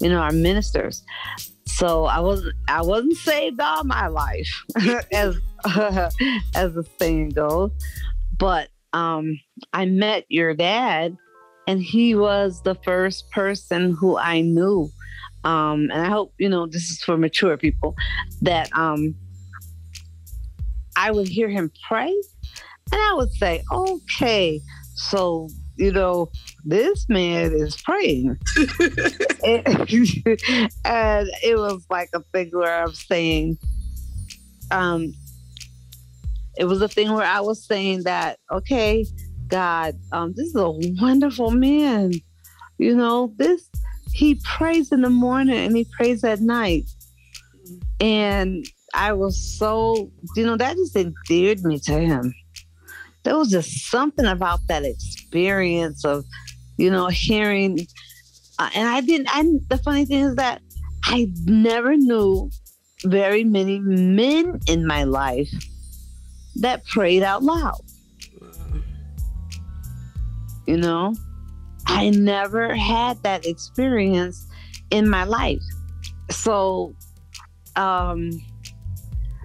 you 0.00 0.08
know, 0.08 0.18
are 0.18 0.32
ministers. 0.32 1.02
So 1.66 2.04
I 2.04 2.20
wasn't 2.20 2.54
I 2.68 2.82
wasn't 2.82 3.16
saved 3.16 3.60
all 3.60 3.84
my 3.84 4.08
life, 4.08 4.48
as 5.12 5.36
uh, 5.64 6.10
as 6.54 6.74
the 6.74 6.84
saying 6.98 7.30
goes. 7.30 7.70
But 8.36 8.68
um, 8.92 9.38
I 9.72 9.84
met 9.86 10.24
your 10.28 10.54
dad 10.54 11.16
and 11.66 11.82
he 11.82 12.14
was 12.14 12.62
the 12.62 12.74
first 12.76 13.30
person 13.30 13.92
who 13.92 14.16
I 14.16 14.40
knew. 14.40 14.90
Um, 15.44 15.88
and 15.92 16.02
I 16.02 16.08
hope 16.08 16.34
you 16.38 16.48
know 16.48 16.66
this 16.66 16.90
is 16.90 17.02
for 17.02 17.16
mature 17.16 17.56
people 17.56 17.94
that 18.42 18.68
um, 18.76 19.14
I 20.96 21.10
would 21.10 21.28
hear 21.28 21.48
him 21.48 21.70
pray, 21.86 22.14
and 22.92 23.00
I 23.00 23.14
would 23.14 23.32
say, 23.32 23.62
"Okay, 23.72 24.60
so 24.94 25.48
you 25.76 25.92
know 25.92 26.30
this 26.64 27.06
man 27.08 27.52
is 27.52 27.80
praying," 27.82 28.36
and, 29.44 29.66
and 30.84 31.28
it 31.42 31.56
was 31.56 31.86
like 31.88 32.10
a 32.14 32.20
thing 32.32 32.50
where 32.52 32.82
I'm 32.82 32.94
saying, 32.94 33.58
um, 34.70 35.12
it 36.58 36.64
was 36.64 36.82
a 36.82 36.88
thing 36.88 37.12
where 37.12 37.24
I 37.26 37.40
was 37.40 37.64
saying 37.64 38.02
that, 38.02 38.38
okay, 38.50 39.06
God, 39.46 39.94
um, 40.12 40.34
this 40.36 40.48
is 40.48 40.56
a 40.56 40.70
wonderful 41.00 41.52
man. 41.52 42.12
You 42.78 42.96
know, 42.96 43.32
this 43.36 43.68
he 44.12 44.40
prays 44.44 44.92
in 44.92 45.02
the 45.02 45.10
morning 45.10 45.58
and 45.58 45.76
he 45.76 45.86
prays 45.96 46.24
at 46.24 46.40
night. 46.40 46.88
And 48.00 48.64
I 48.94 49.12
was 49.12 49.58
so, 49.58 50.10
you 50.36 50.44
know, 50.44 50.56
that 50.56 50.76
just 50.76 50.96
endeared 50.96 51.64
me 51.64 51.78
to 51.80 51.92
him. 51.92 52.34
There 53.24 53.36
was 53.36 53.50
just 53.50 53.90
something 53.90 54.24
about 54.24 54.60
that 54.68 54.84
experience 54.84 56.04
of, 56.04 56.24
you 56.78 56.90
know, 56.90 57.08
hearing. 57.08 57.80
Uh, 58.58 58.70
and 58.74 58.88
I 58.88 59.00
didn't, 59.00 59.28
I, 59.30 59.42
the 59.68 59.78
funny 59.78 60.04
thing 60.04 60.24
is 60.24 60.34
that 60.36 60.62
I 61.04 61.30
never 61.44 61.96
knew 61.96 62.50
very 63.04 63.44
many 63.44 63.80
men 63.80 64.60
in 64.66 64.86
my 64.86 65.04
life 65.04 65.50
that 66.56 66.84
prayed 66.86 67.22
out 67.22 67.42
loud. 67.42 67.80
You 70.66 70.76
know, 70.76 71.14
I 71.88 72.10
never 72.10 72.74
had 72.74 73.22
that 73.22 73.46
experience 73.46 74.46
in 74.90 75.08
my 75.08 75.24
life. 75.24 75.62
So, 76.30 76.94
um, 77.76 78.30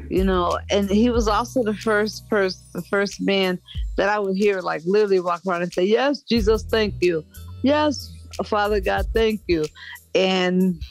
you 0.10 0.24
know, 0.24 0.60
and 0.70 0.90
he 0.90 1.10
was 1.10 1.28
also 1.28 1.64
the 1.64 1.74
first 1.74 2.30
person, 2.30 2.62
the 2.74 2.82
first 2.84 3.22
man 3.22 3.60
that 3.98 4.10
I 4.10 4.20
would 4.20 4.36
hear 4.36 4.60
like 4.60 4.82
literally 4.86 5.22
walk 5.22 5.42
around 5.48 5.64
and 5.64 5.74
say, 5.74 5.86
Yes, 5.86 6.22
Jesus, 6.22 6.64
thank 6.64 6.96
you. 7.02 7.24
Yes, 7.64 8.12
Father 8.46 8.82
God, 8.82 9.06
thank 9.14 9.42
you. 9.48 9.66
And 10.14 10.82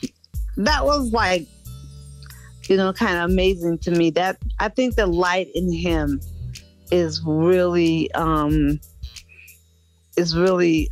that 0.56 0.84
was 0.84 1.12
like, 1.12 1.46
you 2.68 2.76
know, 2.76 2.92
kind 2.92 3.18
of 3.18 3.30
amazing 3.30 3.78
to 3.80 3.90
me. 3.90 4.10
That 4.10 4.38
I 4.58 4.68
think 4.68 4.96
the 4.96 5.06
light 5.06 5.48
in 5.54 5.70
him 5.70 6.20
is 6.90 7.22
really 7.24 8.10
um 8.12 8.80
is 10.16 10.36
really 10.36 10.90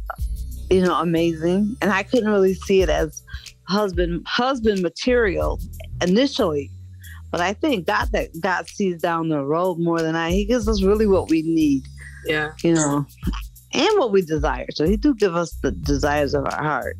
you 0.71 0.83
know 0.83 0.95
amazing. 0.95 1.77
And 1.83 1.93
I 1.93 2.03
couldn't 2.03 2.31
really 2.31 2.55
see 2.55 2.83
it 2.83 2.89
as 2.89 3.23
husband 3.69 4.27
husband 4.27 4.83
material 4.83 5.61
initially. 6.03 6.71
But 7.31 7.41
I 7.41 7.53
think 7.53 7.87
God 7.87 8.11
that 8.13 8.29
God 8.41 8.69
sees 8.69 9.01
down 9.01 9.29
the 9.29 9.45
road 9.45 9.79
more 9.79 10.01
than 10.01 10.17
I, 10.17 10.31
He 10.31 10.45
gives 10.45 10.69
us 10.69 10.83
really 10.83 11.07
what 11.07 11.29
we 11.29 11.43
need. 11.43 11.83
Yeah. 12.27 12.53
You 12.63 12.75
know, 12.75 13.07
and 13.73 13.99
what 13.99 14.13
we 14.13 14.23
desire. 14.23 14.67
So 14.73 14.87
He 14.87 14.97
do 14.97 15.15
give 15.15 15.37
us 15.37 15.53
the 15.63 15.73
desires 15.73 16.35
of 16.35 16.45
our 16.45 16.63
heart. 16.63 16.97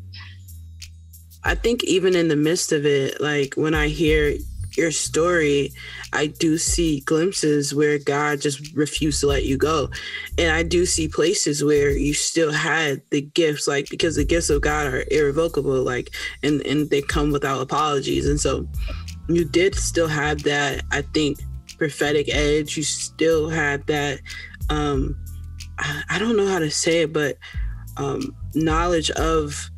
I 1.43 1.55
think 1.55 1.83
even 1.83 2.15
in 2.15 2.27
the 2.27 2.35
midst 2.35 2.71
of 2.71 2.85
it, 2.85 3.19
like 3.19 3.55
when 3.55 3.73
I 3.73 3.87
hear 3.87 4.35
your 4.77 4.91
story, 4.91 5.71
I 6.13 6.27
do 6.27 6.57
see 6.57 7.01
glimpses 7.01 7.73
where 7.73 7.97
God 7.99 8.41
just 8.41 8.75
refused 8.75 9.19
to 9.21 9.27
let 9.27 9.45
you 9.45 9.57
go. 9.57 9.89
And 10.37 10.51
I 10.51 10.63
do 10.63 10.85
see 10.85 11.07
places 11.07 11.63
where 11.63 11.91
you 11.91 12.13
still 12.13 12.51
had 12.51 13.01
the 13.09 13.21
gifts, 13.21 13.67
like 13.67 13.89
because 13.89 14.15
the 14.15 14.25
gifts 14.25 14.49
of 14.49 14.61
God 14.61 14.87
are 14.87 15.03
irrevocable, 15.11 15.83
like 15.83 16.11
and, 16.43 16.61
and 16.61 16.89
they 16.89 17.01
come 17.01 17.31
without 17.31 17.61
apologies. 17.61 18.27
And 18.27 18.39
so 18.39 18.67
you 19.27 19.45
did 19.45 19.75
still 19.75 20.07
have 20.07 20.43
that, 20.43 20.83
I 20.91 21.01
think, 21.01 21.39
prophetic 21.77 22.29
edge. 22.29 22.77
You 22.77 22.83
still 22.83 23.49
had 23.49 23.85
that 23.87 24.19
um 24.69 25.17
I, 25.79 26.03
I 26.11 26.19
don't 26.19 26.37
know 26.37 26.47
how 26.47 26.59
to 26.59 26.71
say 26.71 27.01
it, 27.01 27.13
but 27.13 27.37
um 27.97 28.35
knowledge 28.53 29.11
of 29.11 29.69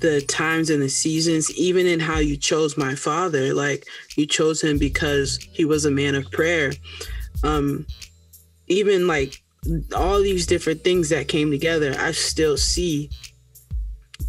the 0.00 0.20
times 0.22 0.70
and 0.70 0.82
the 0.82 0.88
seasons, 0.88 1.50
even 1.56 1.86
in 1.86 2.00
how 2.00 2.18
you 2.18 2.36
chose 2.36 2.76
my 2.76 2.94
father. 2.94 3.54
Like 3.54 3.86
you 4.16 4.26
chose 4.26 4.62
him 4.62 4.78
because 4.78 5.38
he 5.52 5.64
was 5.64 5.84
a 5.84 5.90
man 5.90 6.14
of 6.14 6.30
prayer. 6.30 6.72
Um, 7.42 7.86
even 8.68 9.06
like 9.06 9.42
all 9.94 10.20
these 10.20 10.46
different 10.46 10.84
things 10.84 11.08
that 11.08 11.28
came 11.28 11.50
together, 11.50 11.94
I 11.98 12.12
still 12.12 12.56
see 12.56 13.10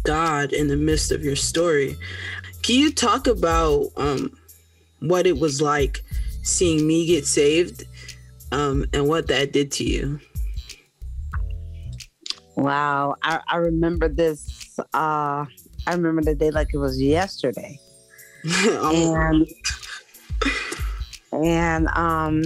God 0.04 0.52
in 0.52 0.68
the 0.68 0.76
midst 0.76 1.12
of 1.12 1.24
your 1.24 1.36
story. 1.36 1.96
Can 2.62 2.76
you 2.76 2.92
talk 2.92 3.26
about 3.26 3.88
um, 3.96 4.36
what 5.00 5.26
it 5.26 5.38
was 5.38 5.62
like 5.62 6.00
seeing 6.42 6.86
me 6.86 7.06
get 7.06 7.26
saved 7.26 7.84
um, 8.52 8.84
and 8.92 9.08
what 9.08 9.28
that 9.28 9.52
did 9.52 9.70
to 9.72 9.84
you? 9.84 10.20
Wow, 12.56 13.16
I, 13.22 13.40
I 13.48 13.56
remember 13.56 14.08
this. 14.08 14.78
Uh, 14.92 15.46
I 15.86 15.94
remember 15.94 16.22
the 16.22 16.34
day 16.34 16.50
like 16.50 16.68
it 16.72 16.78
was 16.78 17.00
yesterday, 17.00 17.78
and 18.44 19.46
and 21.32 21.88
um, 21.88 22.42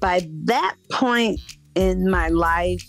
by 0.00 0.26
that 0.44 0.76
point 0.92 1.40
in 1.74 2.08
my 2.08 2.28
life, 2.28 2.82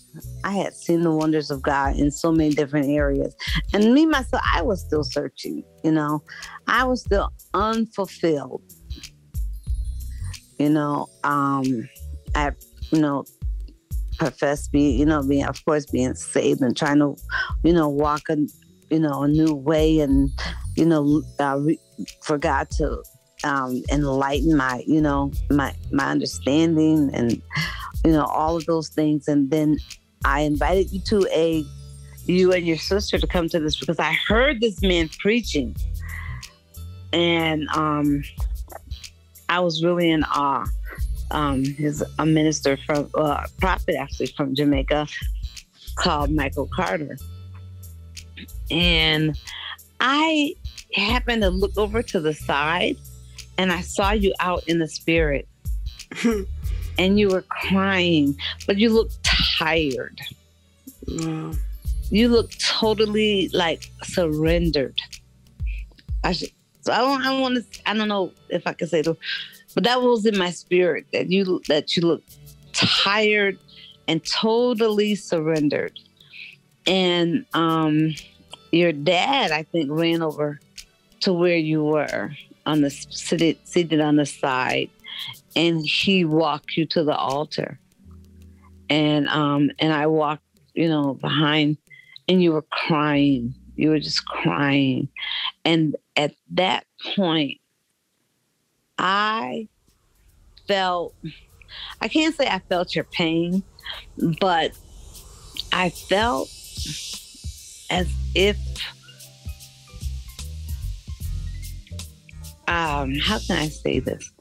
I 0.43 0.51
had 0.51 0.73
seen 0.73 1.01
the 1.01 1.11
wonders 1.11 1.49
of 1.49 1.61
God 1.61 1.95
in 1.95 2.11
so 2.11 2.31
many 2.31 2.53
different 2.53 2.89
areas, 2.89 3.35
and 3.73 3.93
me 3.93 4.05
myself, 4.05 4.43
I 4.53 4.61
was 4.61 4.81
still 4.81 5.03
searching. 5.03 5.63
You 5.83 5.91
know, 5.91 6.23
I 6.67 6.83
was 6.83 7.01
still 7.01 7.31
unfulfilled. 7.53 8.61
You 10.59 10.69
know, 10.69 11.07
um, 11.23 11.65
I 12.35 12.51
you 12.91 13.01
know 13.01 13.25
profess 14.17 14.67
be 14.67 14.91
you 14.91 15.05
know, 15.05 15.21
being 15.23 15.45
of 15.45 15.63
course 15.65 15.85
being 15.85 16.15
saved 16.15 16.61
and 16.61 16.75
trying 16.75 16.99
to, 16.99 17.15
you 17.63 17.73
know, 17.73 17.89
walk 17.89 18.29
a, 18.29 18.37
you 18.89 18.99
know, 18.99 19.23
a 19.23 19.27
new 19.27 19.53
way 19.53 19.99
and, 19.99 20.29
you 20.75 20.85
know, 20.85 21.21
uh, 21.39 21.57
re- 21.59 21.79
for 22.21 22.37
God 22.37 22.69
to 22.71 23.01
um, 23.43 23.83
enlighten 23.91 24.55
my, 24.55 24.83
you 24.87 25.01
know, 25.01 25.31
my 25.49 25.73
my 25.91 26.09
understanding 26.09 27.09
and, 27.13 27.41
you 28.03 28.11
know, 28.11 28.25
all 28.25 28.55
of 28.55 28.65
those 28.65 28.89
things. 28.89 29.27
And 29.27 29.49
then 29.51 29.77
I 30.23 30.41
invited 30.41 30.91
you 30.91 31.01
to 31.01 31.27
a, 31.31 31.63
you 32.25 32.51
and 32.53 32.65
your 32.65 32.77
sister 32.77 33.19
to 33.19 33.27
come 33.27 33.49
to 33.49 33.59
this 33.59 33.79
because 33.79 33.99
I 33.99 34.13
heard 34.27 34.61
this 34.61 34.81
man 34.81 35.09
preaching, 35.19 35.75
and 37.13 37.67
um, 37.69 38.23
I 39.47 39.59
was 39.59 39.83
really 39.83 40.09
in 40.09 40.23
awe 40.23 40.65
um, 41.31 41.63
he's 41.63 42.03
a 42.19 42.25
minister 42.25 42.77
from 42.77 43.09
uh, 43.15 43.45
prophet 43.59 43.95
actually 43.95 44.27
from 44.27 44.55
Jamaica 44.55 45.07
called 45.95 46.31
Michael 46.31 46.67
Carter. 46.67 47.17
And 48.69 49.37
I 49.99 50.55
happened 50.93 51.41
to 51.41 51.49
look 51.49 51.77
over 51.77 52.01
to 52.03 52.19
the 52.19 52.33
side 52.33 52.97
and 53.57 53.71
I 53.71 53.81
saw 53.81 54.11
you 54.11 54.33
out 54.39 54.67
in 54.67 54.79
the 54.79 54.87
spirit. 54.87 55.47
and 56.97 57.19
you 57.19 57.29
were 57.29 57.43
crying, 57.43 58.35
but 58.67 58.77
you 58.77 58.89
looked 58.89 59.21
tired. 59.23 60.19
You 61.07 62.29
look 62.29 62.51
totally 62.59 63.49
like 63.53 63.89
surrendered. 64.03 64.99
I 66.23 66.31
should, 66.31 66.49
so 66.81 66.93
I 66.93 66.97
don't 66.97 67.21
I 67.21 67.39
want 67.39 67.55
to 67.55 67.89
I 67.89 67.93
don't 67.93 68.07
know 68.07 68.31
if 68.49 68.65
I 68.65 68.73
can 68.73 68.87
say 68.87 69.01
the 69.01 69.15
but 69.75 69.83
that 69.83 70.01
was 70.01 70.25
in 70.25 70.37
my 70.37 70.49
spirit 70.49 71.05
that 71.13 71.29
you 71.29 71.61
that 71.67 71.95
you 71.95 72.01
look 72.01 72.23
tired 72.73 73.59
and 74.07 74.25
totally 74.25 75.15
surrendered. 75.15 75.99
And 76.87 77.45
um, 77.53 78.13
your 78.71 78.91
dad, 78.91 79.51
I 79.51 79.63
think, 79.63 79.89
ran 79.91 80.21
over 80.21 80.59
to 81.21 81.33
where 81.33 81.57
you 81.57 81.83
were 81.83 82.31
on 82.65 82.81
the 82.81 82.89
seated, 82.89 83.57
seated 83.67 83.99
on 83.99 84.15
the 84.15 84.25
side, 84.25 84.89
and 85.55 85.85
he 85.85 86.25
walked 86.25 86.77
you 86.77 86.85
to 86.87 87.03
the 87.03 87.15
altar. 87.15 87.79
And 88.89 89.27
um, 89.29 89.71
and 89.79 89.91
I 89.93 90.07
walked, 90.07 90.43
you 90.73 90.87
know, 90.87 91.15
behind, 91.15 91.77
and 92.27 92.41
you 92.41 92.53
were 92.53 92.65
crying. 92.71 93.55
You 93.75 93.89
were 93.89 93.99
just 93.99 94.25
crying, 94.25 95.09
and 95.65 95.95
at 96.15 96.33
that 96.51 96.85
point, 97.15 97.59
I 98.97 99.67
felt, 100.67 101.15
I 102.01 102.07
can't 102.07 102.35
say 102.35 102.47
I 102.47 102.59
felt 102.59 102.95
your 102.95 103.05
pain, 103.05 103.63
but 104.39 104.71
I 105.71 105.89
felt 105.89 106.49
as 107.89 108.09
if, 108.33 108.57
um, 112.67 113.15
how 113.15 113.39
can 113.39 113.57
I 113.57 113.67
say 113.67 113.99
this? 113.99 114.31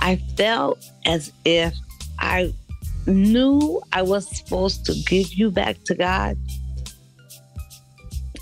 I 0.00 0.16
felt 0.36 0.84
as 1.06 1.32
if 1.44 1.74
I 2.18 2.52
knew 3.06 3.80
I 3.92 4.02
was 4.02 4.36
supposed 4.36 4.84
to 4.86 4.94
give 5.06 5.32
you 5.34 5.50
back 5.50 5.76
to 5.84 5.94
God 5.94 6.36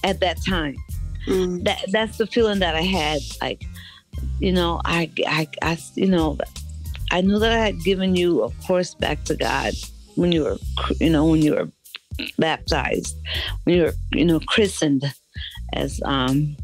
at 0.05 0.20
that 0.20 0.38
time. 0.46 0.76
Mm. 1.26 1.64
That 1.64 1.85
that's 1.90 2.18
the 2.18 2.26
feeling 2.26 2.61
that 2.61 2.74
I 2.74 2.83
had. 2.83 3.20
Like 3.40 3.64
you 4.40 4.53
know, 4.53 4.81
I, 4.85 5.11
I, 5.27 5.49
I, 5.62 5.79
you 5.94 6.09
know, 6.09 6.38
I 7.11 7.20
knew 7.20 7.38
that 7.38 7.53
I 7.53 7.59
had 7.59 7.83
given 7.83 8.16
you, 8.16 8.42
of 8.42 8.55
course, 8.66 8.94
back 8.94 9.25
to 9.25 9.37
God 9.37 9.72
when 10.16 10.33
you 10.33 10.44
were, 10.44 10.59
you 11.01 11.11
know, 11.11 11.27
when 11.27 11.42
you 11.42 11.55
were 11.55 11.70
baptized, 12.38 13.16
when 13.64 13.77
you 13.77 13.83
were, 13.85 13.94
you 14.12 14.25
know, 14.25 14.40
christened 14.40 15.05
as, 15.72 16.01
um, 16.05 16.57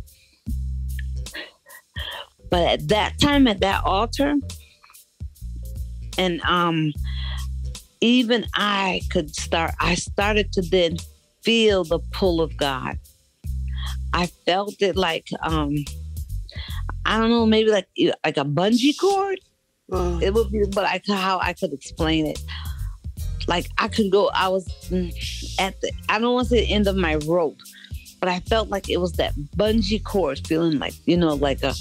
but 2.50 2.66
at 2.68 2.88
that 2.88 3.18
time, 3.18 3.46
at 3.46 3.61
that 3.61 3.85
altar, 3.85 4.35
and 6.18 6.40
um, 6.42 6.92
even 8.00 8.44
I 8.54 9.00
could 9.11 9.35
start, 9.35 9.72
I 9.80 9.94
started 9.94 10.52
to 10.52 10.62
then 10.62 10.96
feel 11.42 11.85
the 11.85 12.00
pull 12.12 12.40
of 12.40 12.56
God. 12.56 12.98
I 14.12 14.26
felt 14.26 14.82
it 14.82 14.96
like, 14.96 15.28
um, 15.42 15.76
I 17.04 17.18
don't 17.18 17.30
know, 17.30 17.46
maybe 17.46 17.70
like 17.70 17.88
like 18.24 18.36
a 18.36 18.44
bungee 18.44 18.98
cord. 18.98 19.40
Uh, 19.90 20.18
it 20.22 20.32
would 20.32 20.50
be, 20.50 20.64
but 20.72 20.84
I 20.84 21.00
how 21.08 21.38
I 21.40 21.52
could 21.52 21.72
explain 21.72 22.26
it. 22.26 22.40
Like 23.48 23.68
I 23.78 23.88
could 23.88 24.10
go. 24.10 24.30
I 24.34 24.48
was 24.48 24.66
mm, 24.88 25.12
at 25.58 25.80
the. 25.80 25.92
I 26.08 26.18
don't 26.18 26.34
want 26.34 26.48
to 26.48 26.54
say 26.54 26.60
the 26.64 26.72
end 26.72 26.86
of 26.86 26.96
my 26.96 27.16
rope, 27.26 27.58
but 28.20 28.28
I 28.28 28.40
felt 28.40 28.68
like 28.68 28.88
it 28.88 28.98
was 28.98 29.12
that 29.14 29.34
bungee 29.56 30.02
cord, 30.02 30.46
feeling 30.46 30.78
like 30.78 30.94
you 31.06 31.16
know, 31.16 31.34
like 31.34 31.62
a 31.62 31.74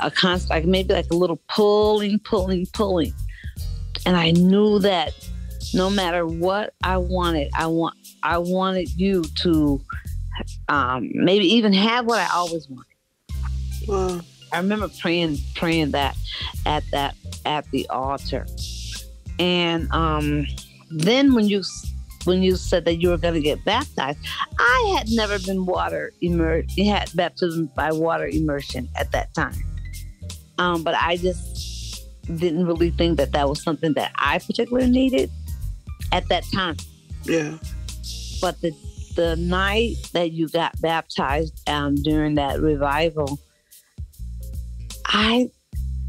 a 0.00 0.10
constant, 0.10 0.50
like 0.50 0.64
maybe 0.66 0.92
like 0.92 1.10
a 1.10 1.16
little 1.16 1.40
pulling, 1.48 2.18
pulling, 2.20 2.66
pulling, 2.66 3.12
and 4.04 4.16
I 4.16 4.30
knew 4.32 4.78
that 4.80 5.14
no 5.72 5.88
matter 5.88 6.26
what 6.26 6.74
I 6.82 6.98
wanted, 6.98 7.50
I 7.54 7.66
want 7.66 7.96
I 8.22 8.38
wanted 8.38 8.90
you 8.90 9.24
to 9.42 9.80
um, 10.68 11.10
maybe 11.14 11.46
even 11.54 11.72
have 11.72 12.06
what 12.06 12.20
I 12.20 12.28
always 12.34 12.68
wanted. 12.68 12.86
Wow. 13.88 14.20
I 14.54 14.58
remember 14.58 14.88
praying 15.00 15.38
praying 15.54 15.90
that 15.90 16.16
at 16.64 16.84
that 16.92 17.16
at 17.44 17.68
the 17.72 17.88
altar, 17.88 18.46
and 19.38 19.90
um, 19.90 20.46
then 20.90 21.34
when 21.34 21.48
you 21.48 21.62
when 22.24 22.42
you 22.42 22.56
said 22.56 22.84
that 22.84 22.96
you 22.96 23.10
were 23.10 23.18
going 23.18 23.34
to 23.34 23.40
get 23.40 23.64
baptized, 23.64 24.18
I 24.58 24.94
had 24.96 25.10
never 25.10 25.38
been 25.38 25.66
water 25.66 26.12
immersed. 26.20 26.78
Had 26.78 27.10
baptism 27.14 27.70
by 27.74 27.92
water 27.92 28.26
immersion 28.26 28.88
at 28.96 29.10
that 29.12 29.34
time, 29.34 29.54
um, 30.58 30.84
but 30.84 30.94
I 30.94 31.16
just 31.16 32.04
didn't 32.26 32.64
really 32.64 32.90
think 32.90 33.16
that 33.18 33.32
that 33.32 33.48
was 33.48 33.62
something 33.62 33.92
that 33.94 34.12
I 34.14 34.38
particularly 34.38 34.90
needed 34.90 35.30
at 36.12 36.28
that 36.28 36.44
time. 36.54 36.76
Yeah. 37.24 37.58
But 38.40 38.60
the 38.60 38.72
the 39.16 39.36
night 39.36 39.96
that 40.12 40.32
you 40.32 40.48
got 40.48 40.80
baptized 40.80 41.68
um, 41.68 41.96
during 41.96 42.34
that 42.36 42.60
revival, 42.60 43.38
I 45.04 45.50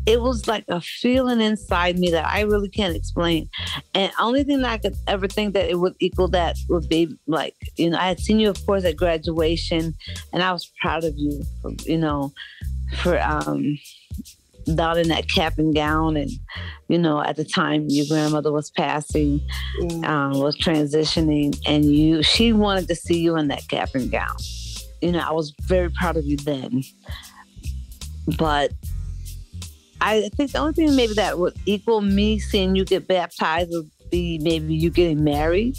it 0.05 0.21
was 0.21 0.47
like 0.47 0.65
a 0.67 0.79
feeling 0.81 1.41
inside 1.41 1.97
me 1.97 2.11
that 2.11 2.27
I 2.27 2.41
really 2.41 2.69
can't 2.69 2.95
explain. 2.95 3.49
And 3.93 4.11
only 4.19 4.43
thing 4.43 4.61
that 4.61 4.71
I 4.71 4.77
could 4.77 4.95
ever 5.07 5.27
think 5.27 5.53
that 5.53 5.69
it 5.69 5.79
would 5.79 5.95
equal 5.99 6.27
that 6.29 6.55
would 6.69 6.87
be 6.87 7.15
like, 7.25 7.55
you 7.75 7.89
know, 7.89 7.97
I 7.97 8.07
had 8.07 8.19
seen 8.19 8.39
you, 8.39 8.49
of 8.49 8.65
course, 8.65 8.85
at 8.85 8.97
graduation, 8.97 9.95
and 10.31 10.43
I 10.43 10.51
was 10.51 10.71
proud 10.79 11.03
of 11.03 11.13
you, 11.17 11.43
for, 11.61 11.71
you 11.85 11.97
know, 11.97 12.33
for 12.99 13.19
um, 13.19 13.79
donning 14.75 15.07
that 15.07 15.27
cap 15.27 15.57
and 15.57 15.73
gown. 15.73 16.17
And, 16.17 16.29
you 16.87 16.99
know, 16.99 17.19
at 17.21 17.35
the 17.35 17.45
time 17.45 17.85
your 17.87 18.05
grandmother 18.07 18.51
was 18.51 18.69
passing, 18.69 19.41
mm. 19.79 20.05
um, 20.05 20.39
was 20.39 20.55
transitioning, 20.57 21.59
and 21.65 21.85
you, 21.85 22.21
she 22.21 22.53
wanted 22.53 22.87
to 22.89 22.95
see 22.95 23.19
you 23.19 23.37
in 23.37 23.47
that 23.47 23.67
cap 23.69 23.89
and 23.95 24.11
gown. 24.11 24.35
You 25.01 25.13
know, 25.13 25.19
I 25.19 25.31
was 25.31 25.55
very 25.61 25.89
proud 25.89 26.15
of 26.15 26.25
you 26.25 26.37
then. 26.37 26.83
But 28.37 28.71
I 30.01 30.29
think 30.35 30.51
the 30.51 30.59
only 30.59 30.73
thing 30.73 30.95
maybe 30.95 31.13
that 31.13 31.39
would 31.39 31.55
equal 31.65 32.01
me 32.01 32.39
seeing 32.39 32.75
you 32.75 32.85
get 32.85 33.07
baptized 33.07 33.69
would 33.71 33.89
be 34.11 34.37
maybe 34.39 34.75
you 34.75 34.89
getting 34.89 35.23
married. 35.23 35.77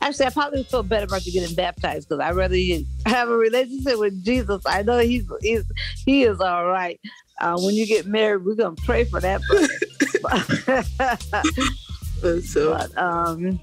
Actually, 0.00 0.26
I 0.26 0.30
probably 0.30 0.64
feel 0.64 0.82
better 0.82 1.04
about 1.04 1.26
you 1.26 1.32
getting 1.32 1.54
baptized 1.54 2.08
because 2.08 2.20
I'd 2.20 2.34
rather 2.34 2.56
you 2.56 2.84
have 3.06 3.28
a 3.28 3.36
relationship 3.36 3.98
with 3.98 4.24
Jesus. 4.24 4.62
I 4.66 4.82
know 4.82 4.98
he's, 4.98 5.24
he's 5.42 5.64
he 6.04 6.24
is 6.24 6.40
all 6.40 6.66
right. 6.66 7.00
Uh, 7.40 7.58
when 7.60 7.74
you 7.74 7.86
get 7.86 8.06
married, 8.06 8.44
we're 8.44 8.54
gonna 8.54 8.74
pray 8.84 9.04
for 9.04 9.20
that. 9.20 9.40
so, 12.44 12.72
but, 12.72 12.98
um, 12.98 13.60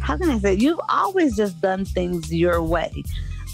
how 0.00 0.16
can 0.16 0.30
I 0.30 0.38
say? 0.38 0.54
You've 0.54 0.80
always 0.88 1.36
just 1.36 1.60
done 1.60 1.84
things 1.84 2.32
your 2.32 2.62
way 2.62 3.04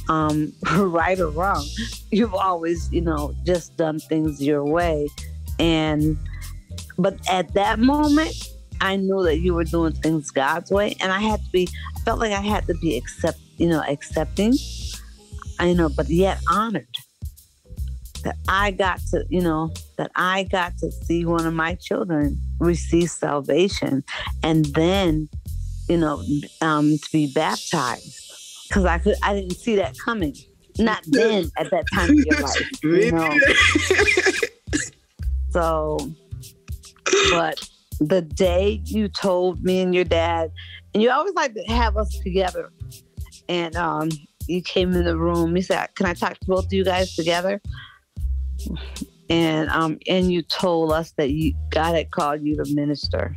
um, 0.09 0.53
right 0.77 1.19
or 1.19 1.29
wrong, 1.29 1.65
you've 2.11 2.35
always, 2.35 2.91
you 2.93 3.01
know, 3.01 3.35
just 3.45 3.77
done 3.77 3.99
things 3.99 4.43
your 4.43 4.65
way. 4.65 5.09
And, 5.59 6.17
but 6.99 7.19
at 7.31 7.55
that 7.55 7.79
moment, 7.79 8.35
I 8.81 8.97
knew 8.97 9.23
that 9.25 9.39
you 9.39 9.55
were 9.55 9.65
doing 9.65 9.93
things 9.93 10.31
God's 10.31 10.71
way. 10.71 10.97
And 11.01 11.13
I 11.13 11.21
had 11.21 11.41
to 11.45 11.51
be, 11.51 11.69
I 11.97 12.01
felt 12.01 12.21
like 12.21 12.33
I 12.33 12.41
had 12.41 12.67
to 12.69 12.75
be 12.75 12.97
accept, 12.97 13.39
you 13.57 13.69
know, 13.69 13.83
accepting, 13.89 14.55
I 15.59 15.73
know, 15.73 15.89
but 15.89 16.09
yet 16.09 16.39
honored 16.51 16.87
that 18.23 18.37
I 18.49 18.71
got 18.73 19.01
to, 19.11 19.25
you 19.29 19.41
know, 19.41 19.73
that 19.97 20.11
I 20.15 20.45
got 20.45 20.77
to 20.79 20.91
see 20.91 21.25
one 21.25 21.47
of 21.47 21.55
my 21.55 21.75
children 21.75 22.41
receive 22.61 23.11
salvation 23.11 24.05
and 24.43 24.67
then, 24.67 25.29
you 25.89 25.97
know, 25.97 26.23
um, 26.61 26.99
to 26.99 27.13
be 27.13 27.33
baptized 27.33 28.28
because 28.69 28.85
I 28.85 28.99
could 28.99 29.17
I 29.23 29.35
didn't 29.35 29.57
see 29.57 29.77
that 29.77 29.95
coming. 30.05 30.35
Not 30.79 31.03
then 31.07 31.51
at 31.57 31.71
that 31.71 31.85
time 31.93 32.11
of 32.11 32.17
your 32.17 32.41
life, 32.41 32.71
you 32.83 33.11
know. 33.11 33.35
so, 35.51 36.13
but 37.31 37.69
the 38.01 38.23
day 38.23 38.81
you 38.85 39.09
told 39.09 39.63
me 39.65 39.81
and 39.81 39.95
your 39.95 40.05
dad, 40.05 40.53
and 40.95 41.03
you 41.03 41.11
always 41.11 41.35
like 41.35 41.55
to 41.55 41.63
have 41.65 41.97
us 41.97 42.17
together, 42.23 42.71
and 43.49 43.77
um, 43.77 44.11
you 44.47 44.63
came 44.63 44.93
in 44.93 45.05
the 45.05 45.17
room. 45.17 45.57
You 45.57 45.63
said, 45.63 45.95
"Can 45.95 46.07
I 46.07 46.15
talk 46.15 46.39
to 46.39 46.47
both 46.47 46.67
of 46.67 46.73
you 46.73 46.85
guys 46.85 47.15
together?" 47.15 47.61
And 49.31 49.69
um, 49.71 49.99
and 50.07 50.31
you 50.33 50.43
told 50.43 50.93
us 50.93 51.13
that 51.17 51.31
you 51.31 51.55
God 51.71 51.95
had 51.95 52.11
called 52.11 52.43
you 52.43 52.57
to 52.63 52.75
minister. 52.75 53.37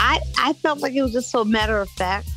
I 0.00 0.20
I 0.38 0.52
felt 0.54 0.80
like 0.80 0.94
it 0.94 1.02
was 1.02 1.12
just 1.12 1.30
so 1.30 1.44
matter 1.44 1.80
of 1.80 1.88
fact 1.90 2.28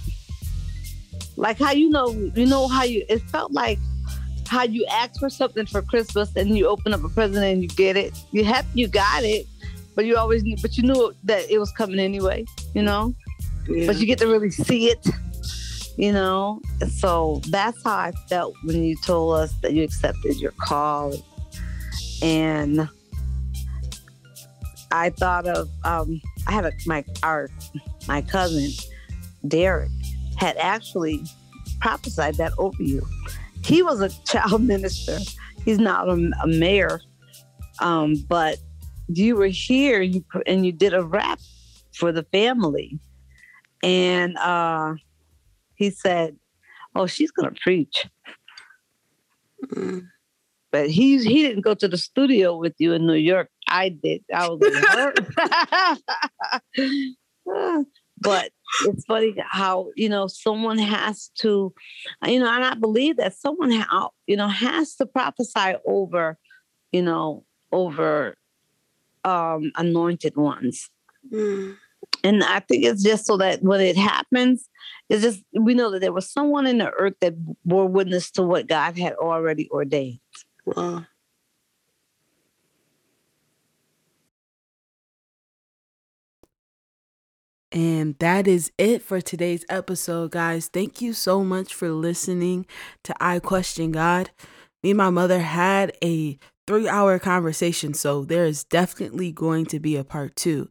like 1.41 1.57
how 1.57 1.71
you 1.71 1.89
know, 1.89 2.11
you 2.35 2.45
know 2.45 2.67
how 2.67 2.83
you. 2.83 3.03
It 3.09 3.19
felt 3.23 3.51
like 3.51 3.79
how 4.47 4.61
you 4.61 4.85
ask 4.91 5.19
for 5.19 5.29
something 5.29 5.65
for 5.65 5.81
Christmas 5.81 6.33
and 6.35 6.55
you 6.55 6.67
open 6.67 6.93
up 6.93 7.03
a 7.03 7.09
present 7.09 7.43
and 7.43 7.63
you 7.63 7.67
get 7.67 7.97
it. 7.97 8.13
You 8.31 8.45
have 8.45 8.65
you 8.75 8.87
got 8.87 9.23
it, 9.23 9.47
but 9.95 10.05
you 10.05 10.17
always 10.17 10.43
knew, 10.43 10.55
but 10.61 10.77
you 10.77 10.83
knew 10.83 11.13
that 11.23 11.49
it 11.49 11.57
was 11.57 11.71
coming 11.71 11.99
anyway. 11.99 12.45
You 12.75 12.83
know, 12.83 13.15
yeah. 13.67 13.87
but 13.87 13.97
you 13.97 14.05
get 14.05 14.19
to 14.19 14.27
really 14.27 14.51
see 14.51 14.91
it. 14.91 15.05
You 15.97 16.13
know, 16.13 16.61
so 16.87 17.41
that's 17.49 17.83
how 17.83 17.97
I 17.97 18.11
felt 18.29 18.55
when 18.63 18.83
you 18.83 18.95
told 19.03 19.35
us 19.35 19.51
that 19.61 19.73
you 19.73 19.83
accepted 19.83 20.39
your 20.39 20.53
call, 20.59 21.15
and 22.21 22.87
I 24.91 25.09
thought 25.09 25.47
of 25.47 25.69
um, 25.83 26.21
I 26.45 26.51
had 26.51 26.65
a, 26.65 26.71
my 26.85 27.03
our 27.23 27.49
my 28.07 28.21
cousin 28.21 28.69
Derek 29.47 29.89
had 30.41 30.57
actually 30.57 31.23
prophesied 31.79 32.33
that 32.35 32.51
over 32.57 32.81
you. 32.81 33.07
He 33.63 33.83
was 33.83 34.01
a 34.01 34.09
child 34.25 34.63
minister. 34.63 35.19
He's 35.63 35.77
not 35.77 36.09
a, 36.09 36.31
a 36.41 36.47
mayor, 36.47 36.99
um, 37.79 38.15
but 38.27 38.57
you 39.07 39.35
were 39.35 39.45
here 39.45 40.01
you, 40.01 40.25
and 40.47 40.65
you 40.65 40.71
did 40.71 40.95
a 40.95 41.03
rap 41.03 41.39
for 41.93 42.11
the 42.11 42.23
family. 42.31 42.99
And 43.83 44.35
uh, 44.37 44.95
he 45.75 45.91
said, 45.91 46.37
"Oh, 46.95 47.05
she's 47.05 47.29
gonna 47.29 47.53
preach." 47.61 48.07
Mm. 49.67 50.07
But 50.71 50.89
he 50.89 51.23
he 51.23 51.43
didn't 51.43 51.61
go 51.61 51.75
to 51.75 51.87
the 51.87 51.97
studio 51.97 52.57
with 52.57 52.73
you 52.79 52.93
in 52.93 53.05
New 53.05 53.13
York. 53.13 53.49
I 53.67 53.89
did. 53.89 54.23
I 54.33 54.49
was 54.49 54.59
like, 56.75 57.85
but 58.21 58.51
it's 58.85 59.05
funny 59.05 59.35
how 59.49 59.89
you 59.95 60.07
know 60.07 60.27
someone 60.27 60.77
has 60.77 61.29
to 61.35 61.73
you 62.25 62.39
know 62.39 62.49
and 62.49 62.63
i 62.63 62.73
believe 62.73 63.17
that 63.17 63.33
someone 63.33 63.71
how 63.71 64.11
you 64.27 64.37
know 64.37 64.47
has 64.47 64.95
to 64.95 65.05
prophesy 65.05 65.75
over 65.85 66.37
you 66.91 67.01
know 67.01 67.43
over 67.71 68.35
um 69.23 69.71
anointed 69.75 70.35
ones. 70.35 70.89
Mm. 71.31 71.77
and 72.23 72.43
i 72.43 72.59
think 72.59 72.83
it's 72.83 73.03
just 73.03 73.25
so 73.25 73.37
that 73.37 73.61
when 73.61 73.81
it 73.81 73.95
happens 73.95 74.67
it's 75.09 75.21
just 75.21 75.43
we 75.53 75.73
know 75.73 75.91
that 75.91 75.99
there 75.99 76.13
was 76.13 76.31
someone 76.31 76.65
in 76.65 76.79
the 76.79 76.89
earth 76.91 77.13
that 77.21 77.35
bore 77.65 77.87
witness 77.87 78.31
to 78.31 78.43
what 78.43 78.67
god 78.67 78.97
had 78.97 79.13
already 79.13 79.69
ordained. 79.69 80.19
Wow 80.65 81.05
And 87.71 88.17
that 88.19 88.47
is 88.47 88.71
it 88.77 89.01
for 89.01 89.21
today's 89.21 89.65
episode, 89.69 90.31
guys. 90.31 90.67
Thank 90.67 91.01
you 91.01 91.13
so 91.13 91.43
much 91.43 91.73
for 91.73 91.89
listening 91.89 92.65
to 93.05 93.15
I 93.21 93.39
Question 93.39 93.91
God. 93.93 94.31
Me 94.83 94.91
and 94.91 94.97
my 94.97 95.09
mother 95.09 95.39
had 95.39 95.95
a 96.03 96.37
three 96.67 96.89
hour 96.89 97.17
conversation, 97.17 97.93
so 97.93 98.25
there 98.25 98.45
is 98.45 98.65
definitely 98.65 99.31
going 99.31 99.65
to 99.67 99.79
be 99.79 99.95
a 99.95 100.03
part 100.03 100.35
two. 100.35 100.69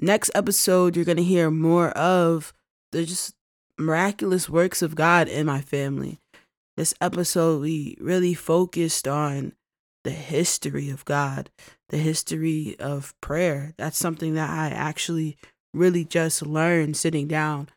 Next 0.00 0.30
episode, 0.34 0.96
you're 0.96 1.04
going 1.04 1.16
to 1.18 1.22
hear 1.22 1.50
more 1.50 1.90
of 1.90 2.54
the 2.92 3.04
just 3.04 3.34
miraculous 3.78 4.48
works 4.48 4.80
of 4.80 4.94
God 4.94 5.28
in 5.28 5.46
my 5.46 5.60
family. 5.60 6.18
This 6.76 6.94
episode, 7.00 7.60
we 7.60 7.96
really 8.00 8.32
focused 8.32 9.06
on 9.06 9.52
the 10.04 10.10
history 10.10 10.88
of 10.90 11.04
God, 11.04 11.50
the 11.90 11.98
history 11.98 12.74
of 12.78 13.14
prayer. 13.20 13.74
That's 13.76 13.98
something 13.98 14.34
that 14.34 14.50
I 14.50 14.68
actually 14.68 15.36
really 15.74 16.04
just 16.04 16.44
learned 16.44 16.96
sitting 16.96 17.28
down 17.28 17.68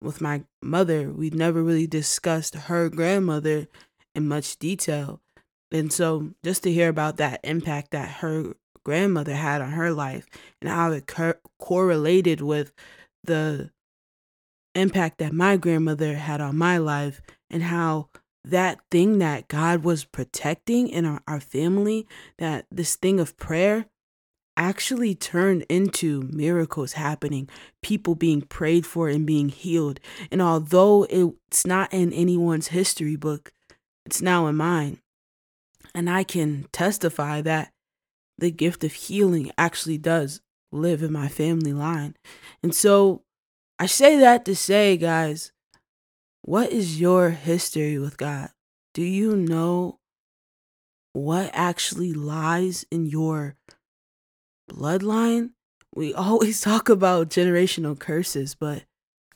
with 0.00 0.20
my 0.20 0.42
mother. 0.62 1.10
We 1.10 1.30
never 1.30 1.62
really 1.62 1.86
discussed 1.86 2.54
her 2.54 2.88
grandmother 2.88 3.68
in 4.14 4.28
much 4.28 4.58
detail. 4.58 5.20
And 5.70 5.92
so 5.92 6.30
just 6.44 6.62
to 6.62 6.72
hear 6.72 6.88
about 6.88 7.16
that 7.18 7.40
impact 7.44 7.90
that 7.90 8.08
her 8.20 8.54
grandmother 8.84 9.34
had 9.34 9.60
on 9.60 9.72
her 9.72 9.92
life 9.92 10.26
and 10.60 10.70
how 10.70 10.92
it 10.92 11.06
cor- 11.06 11.40
correlated 11.58 12.40
with 12.40 12.72
the 13.24 13.70
impact 14.74 15.18
that 15.18 15.32
my 15.32 15.56
grandmother 15.56 16.14
had 16.14 16.40
on 16.40 16.56
my 16.56 16.78
life 16.78 17.20
and 17.50 17.64
how 17.64 18.08
that 18.44 18.78
thing 18.90 19.18
that 19.18 19.48
God 19.48 19.84
was 19.84 20.04
protecting 20.04 20.88
in 20.88 21.04
our, 21.04 21.20
our 21.26 21.40
family, 21.40 22.06
that 22.38 22.66
this 22.70 22.96
thing 22.96 23.20
of 23.20 23.36
prayer, 23.36 23.86
actually 24.58 25.14
turned 25.14 25.62
into 25.68 26.28
miracles 26.32 26.94
happening, 26.94 27.48
people 27.82 28.14
being 28.14 28.42
prayed 28.42 28.84
for 28.84 29.08
and 29.08 29.24
being 29.24 29.48
healed. 29.48 30.00
And 30.30 30.42
although 30.42 31.04
it's 31.04 31.66
not 31.66 31.92
in 31.94 32.12
anyone's 32.12 32.68
history 32.68 33.16
book, 33.16 33.52
it's 34.04 34.20
now 34.20 34.48
in 34.48 34.56
mine. 34.56 34.98
And 35.94 36.10
I 36.10 36.24
can 36.24 36.66
testify 36.72 37.40
that 37.42 37.72
the 38.36 38.50
gift 38.50 38.84
of 38.84 38.92
healing 38.92 39.50
actually 39.56 39.98
does 39.98 40.40
live 40.70 41.02
in 41.02 41.12
my 41.12 41.28
family 41.28 41.72
line. 41.72 42.16
And 42.62 42.74
so 42.74 43.22
I 43.78 43.86
say 43.86 44.18
that 44.18 44.44
to 44.44 44.56
say, 44.56 44.96
guys, 44.96 45.52
what 46.42 46.70
is 46.70 47.00
your 47.00 47.30
history 47.30 47.98
with 47.98 48.16
God? 48.16 48.50
Do 48.92 49.02
you 49.02 49.36
know 49.36 49.98
what 51.12 51.50
actually 51.52 52.12
lies 52.12 52.84
in 52.90 53.06
your 53.06 53.56
bloodline? 54.68 55.50
We 55.94 56.14
always 56.14 56.60
talk 56.60 56.88
about 56.88 57.30
generational 57.30 57.98
curses, 57.98 58.54
but 58.54 58.84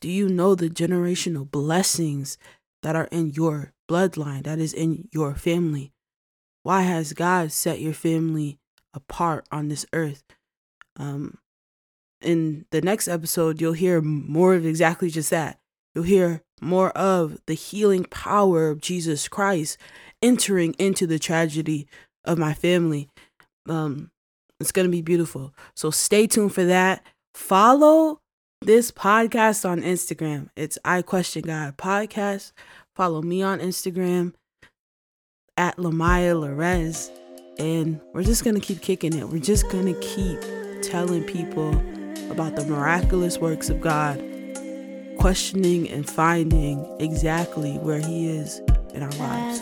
do 0.01 0.09
you 0.09 0.29
know 0.29 0.55
the 0.55 0.69
generational 0.69 1.51
blessings 1.51 2.39
that 2.83 2.97
are 2.97 3.09
in 3.11 3.31
your 3.31 3.73
bloodline, 3.91 4.45
that 4.45 4.59
is 4.59 4.73
in 4.73 5.09
your 5.13 5.35
family? 5.35 5.93
Why 6.63 6.83
has 6.83 7.13
God 7.13 7.53
set 7.53 7.81
your 7.81 7.93
family 7.93 8.59
apart 8.95 9.47
on 9.51 9.69
this 9.69 9.87
earth? 9.93 10.23
Um, 10.97 11.39
in 12.21 12.67
the 12.71 12.81
next 12.81 13.09
episode, 13.09 13.61
you'll 13.61 13.73
hear 13.73 14.01
more 14.01 14.55
of 14.55 14.65
exactly 14.65 15.11
just 15.11 15.31
that. 15.31 15.59
You'll 15.95 16.05
hear 16.05 16.43
more 16.61 16.91
of 16.91 17.39
the 17.47 17.55
healing 17.55 18.05
power 18.05 18.71
of 18.71 18.81
Jesus 18.81 19.29
Christ 19.29 19.77
entering 20.23 20.75
into 20.79 21.07
the 21.07 21.19
tragedy 21.19 21.89
of 22.25 22.39
my 22.39 22.55
family. 22.55 23.09
Um, 23.69 24.12
it's 24.63 24.73
going 24.73 24.87
to 24.87 24.91
be 24.91 25.03
beautiful. 25.03 25.53
So 25.75 25.91
stay 25.91 26.27
tuned 26.27 26.55
for 26.55 26.65
that. 26.65 27.05
Follow 27.35 28.21
this 28.63 28.91
podcast 28.91 29.69
on 29.69 29.83
Instagram. 29.83 30.49
It's 30.57 30.79
I 30.85 31.03
Question 31.03 31.43
God 31.43 31.77
Podcast. 31.77 32.53
Follow 32.95 33.21
me 33.21 33.43
on 33.43 33.59
Instagram 33.59 34.35
at 35.57 35.77
Lamaya 35.77 36.35
Larez. 36.35 37.11
And 37.59 38.01
we're 38.15 38.23
just 38.23 38.45
going 38.45 38.55
to 38.55 38.61
keep 38.61 38.81
kicking 38.81 39.15
it. 39.15 39.29
We're 39.29 39.41
just 39.41 39.69
going 39.69 39.93
to 39.93 40.01
keep 40.01 40.41
telling 40.83 41.25
people 41.25 41.71
about 42.31 42.57
the 42.57 42.65
miraculous 42.65 43.39
works 43.39 43.69
of 43.69 43.81
God, 43.81 44.19
questioning 45.19 45.89
and 45.91 46.09
finding 46.09 46.87
exactly 46.99 47.75
where 47.79 48.01
He 48.01 48.29
is 48.29 48.61
in 48.95 49.03
our 49.03 49.11
lives. 49.11 49.61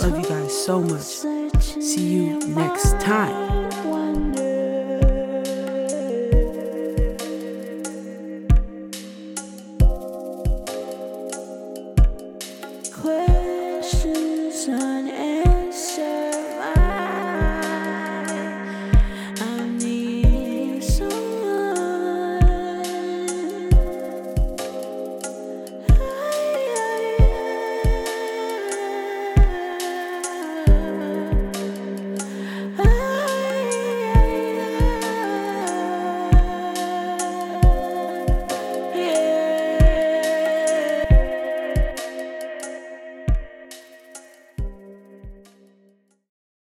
Love 0.00 0.18
you 0.18 0.28
guys 0.28 0.64
so 0.64 0.80
much. 0.80 1.62
See 1.62 2.08
you 2.08 2.38
next 2.48 2.92
time. 3.00 3.59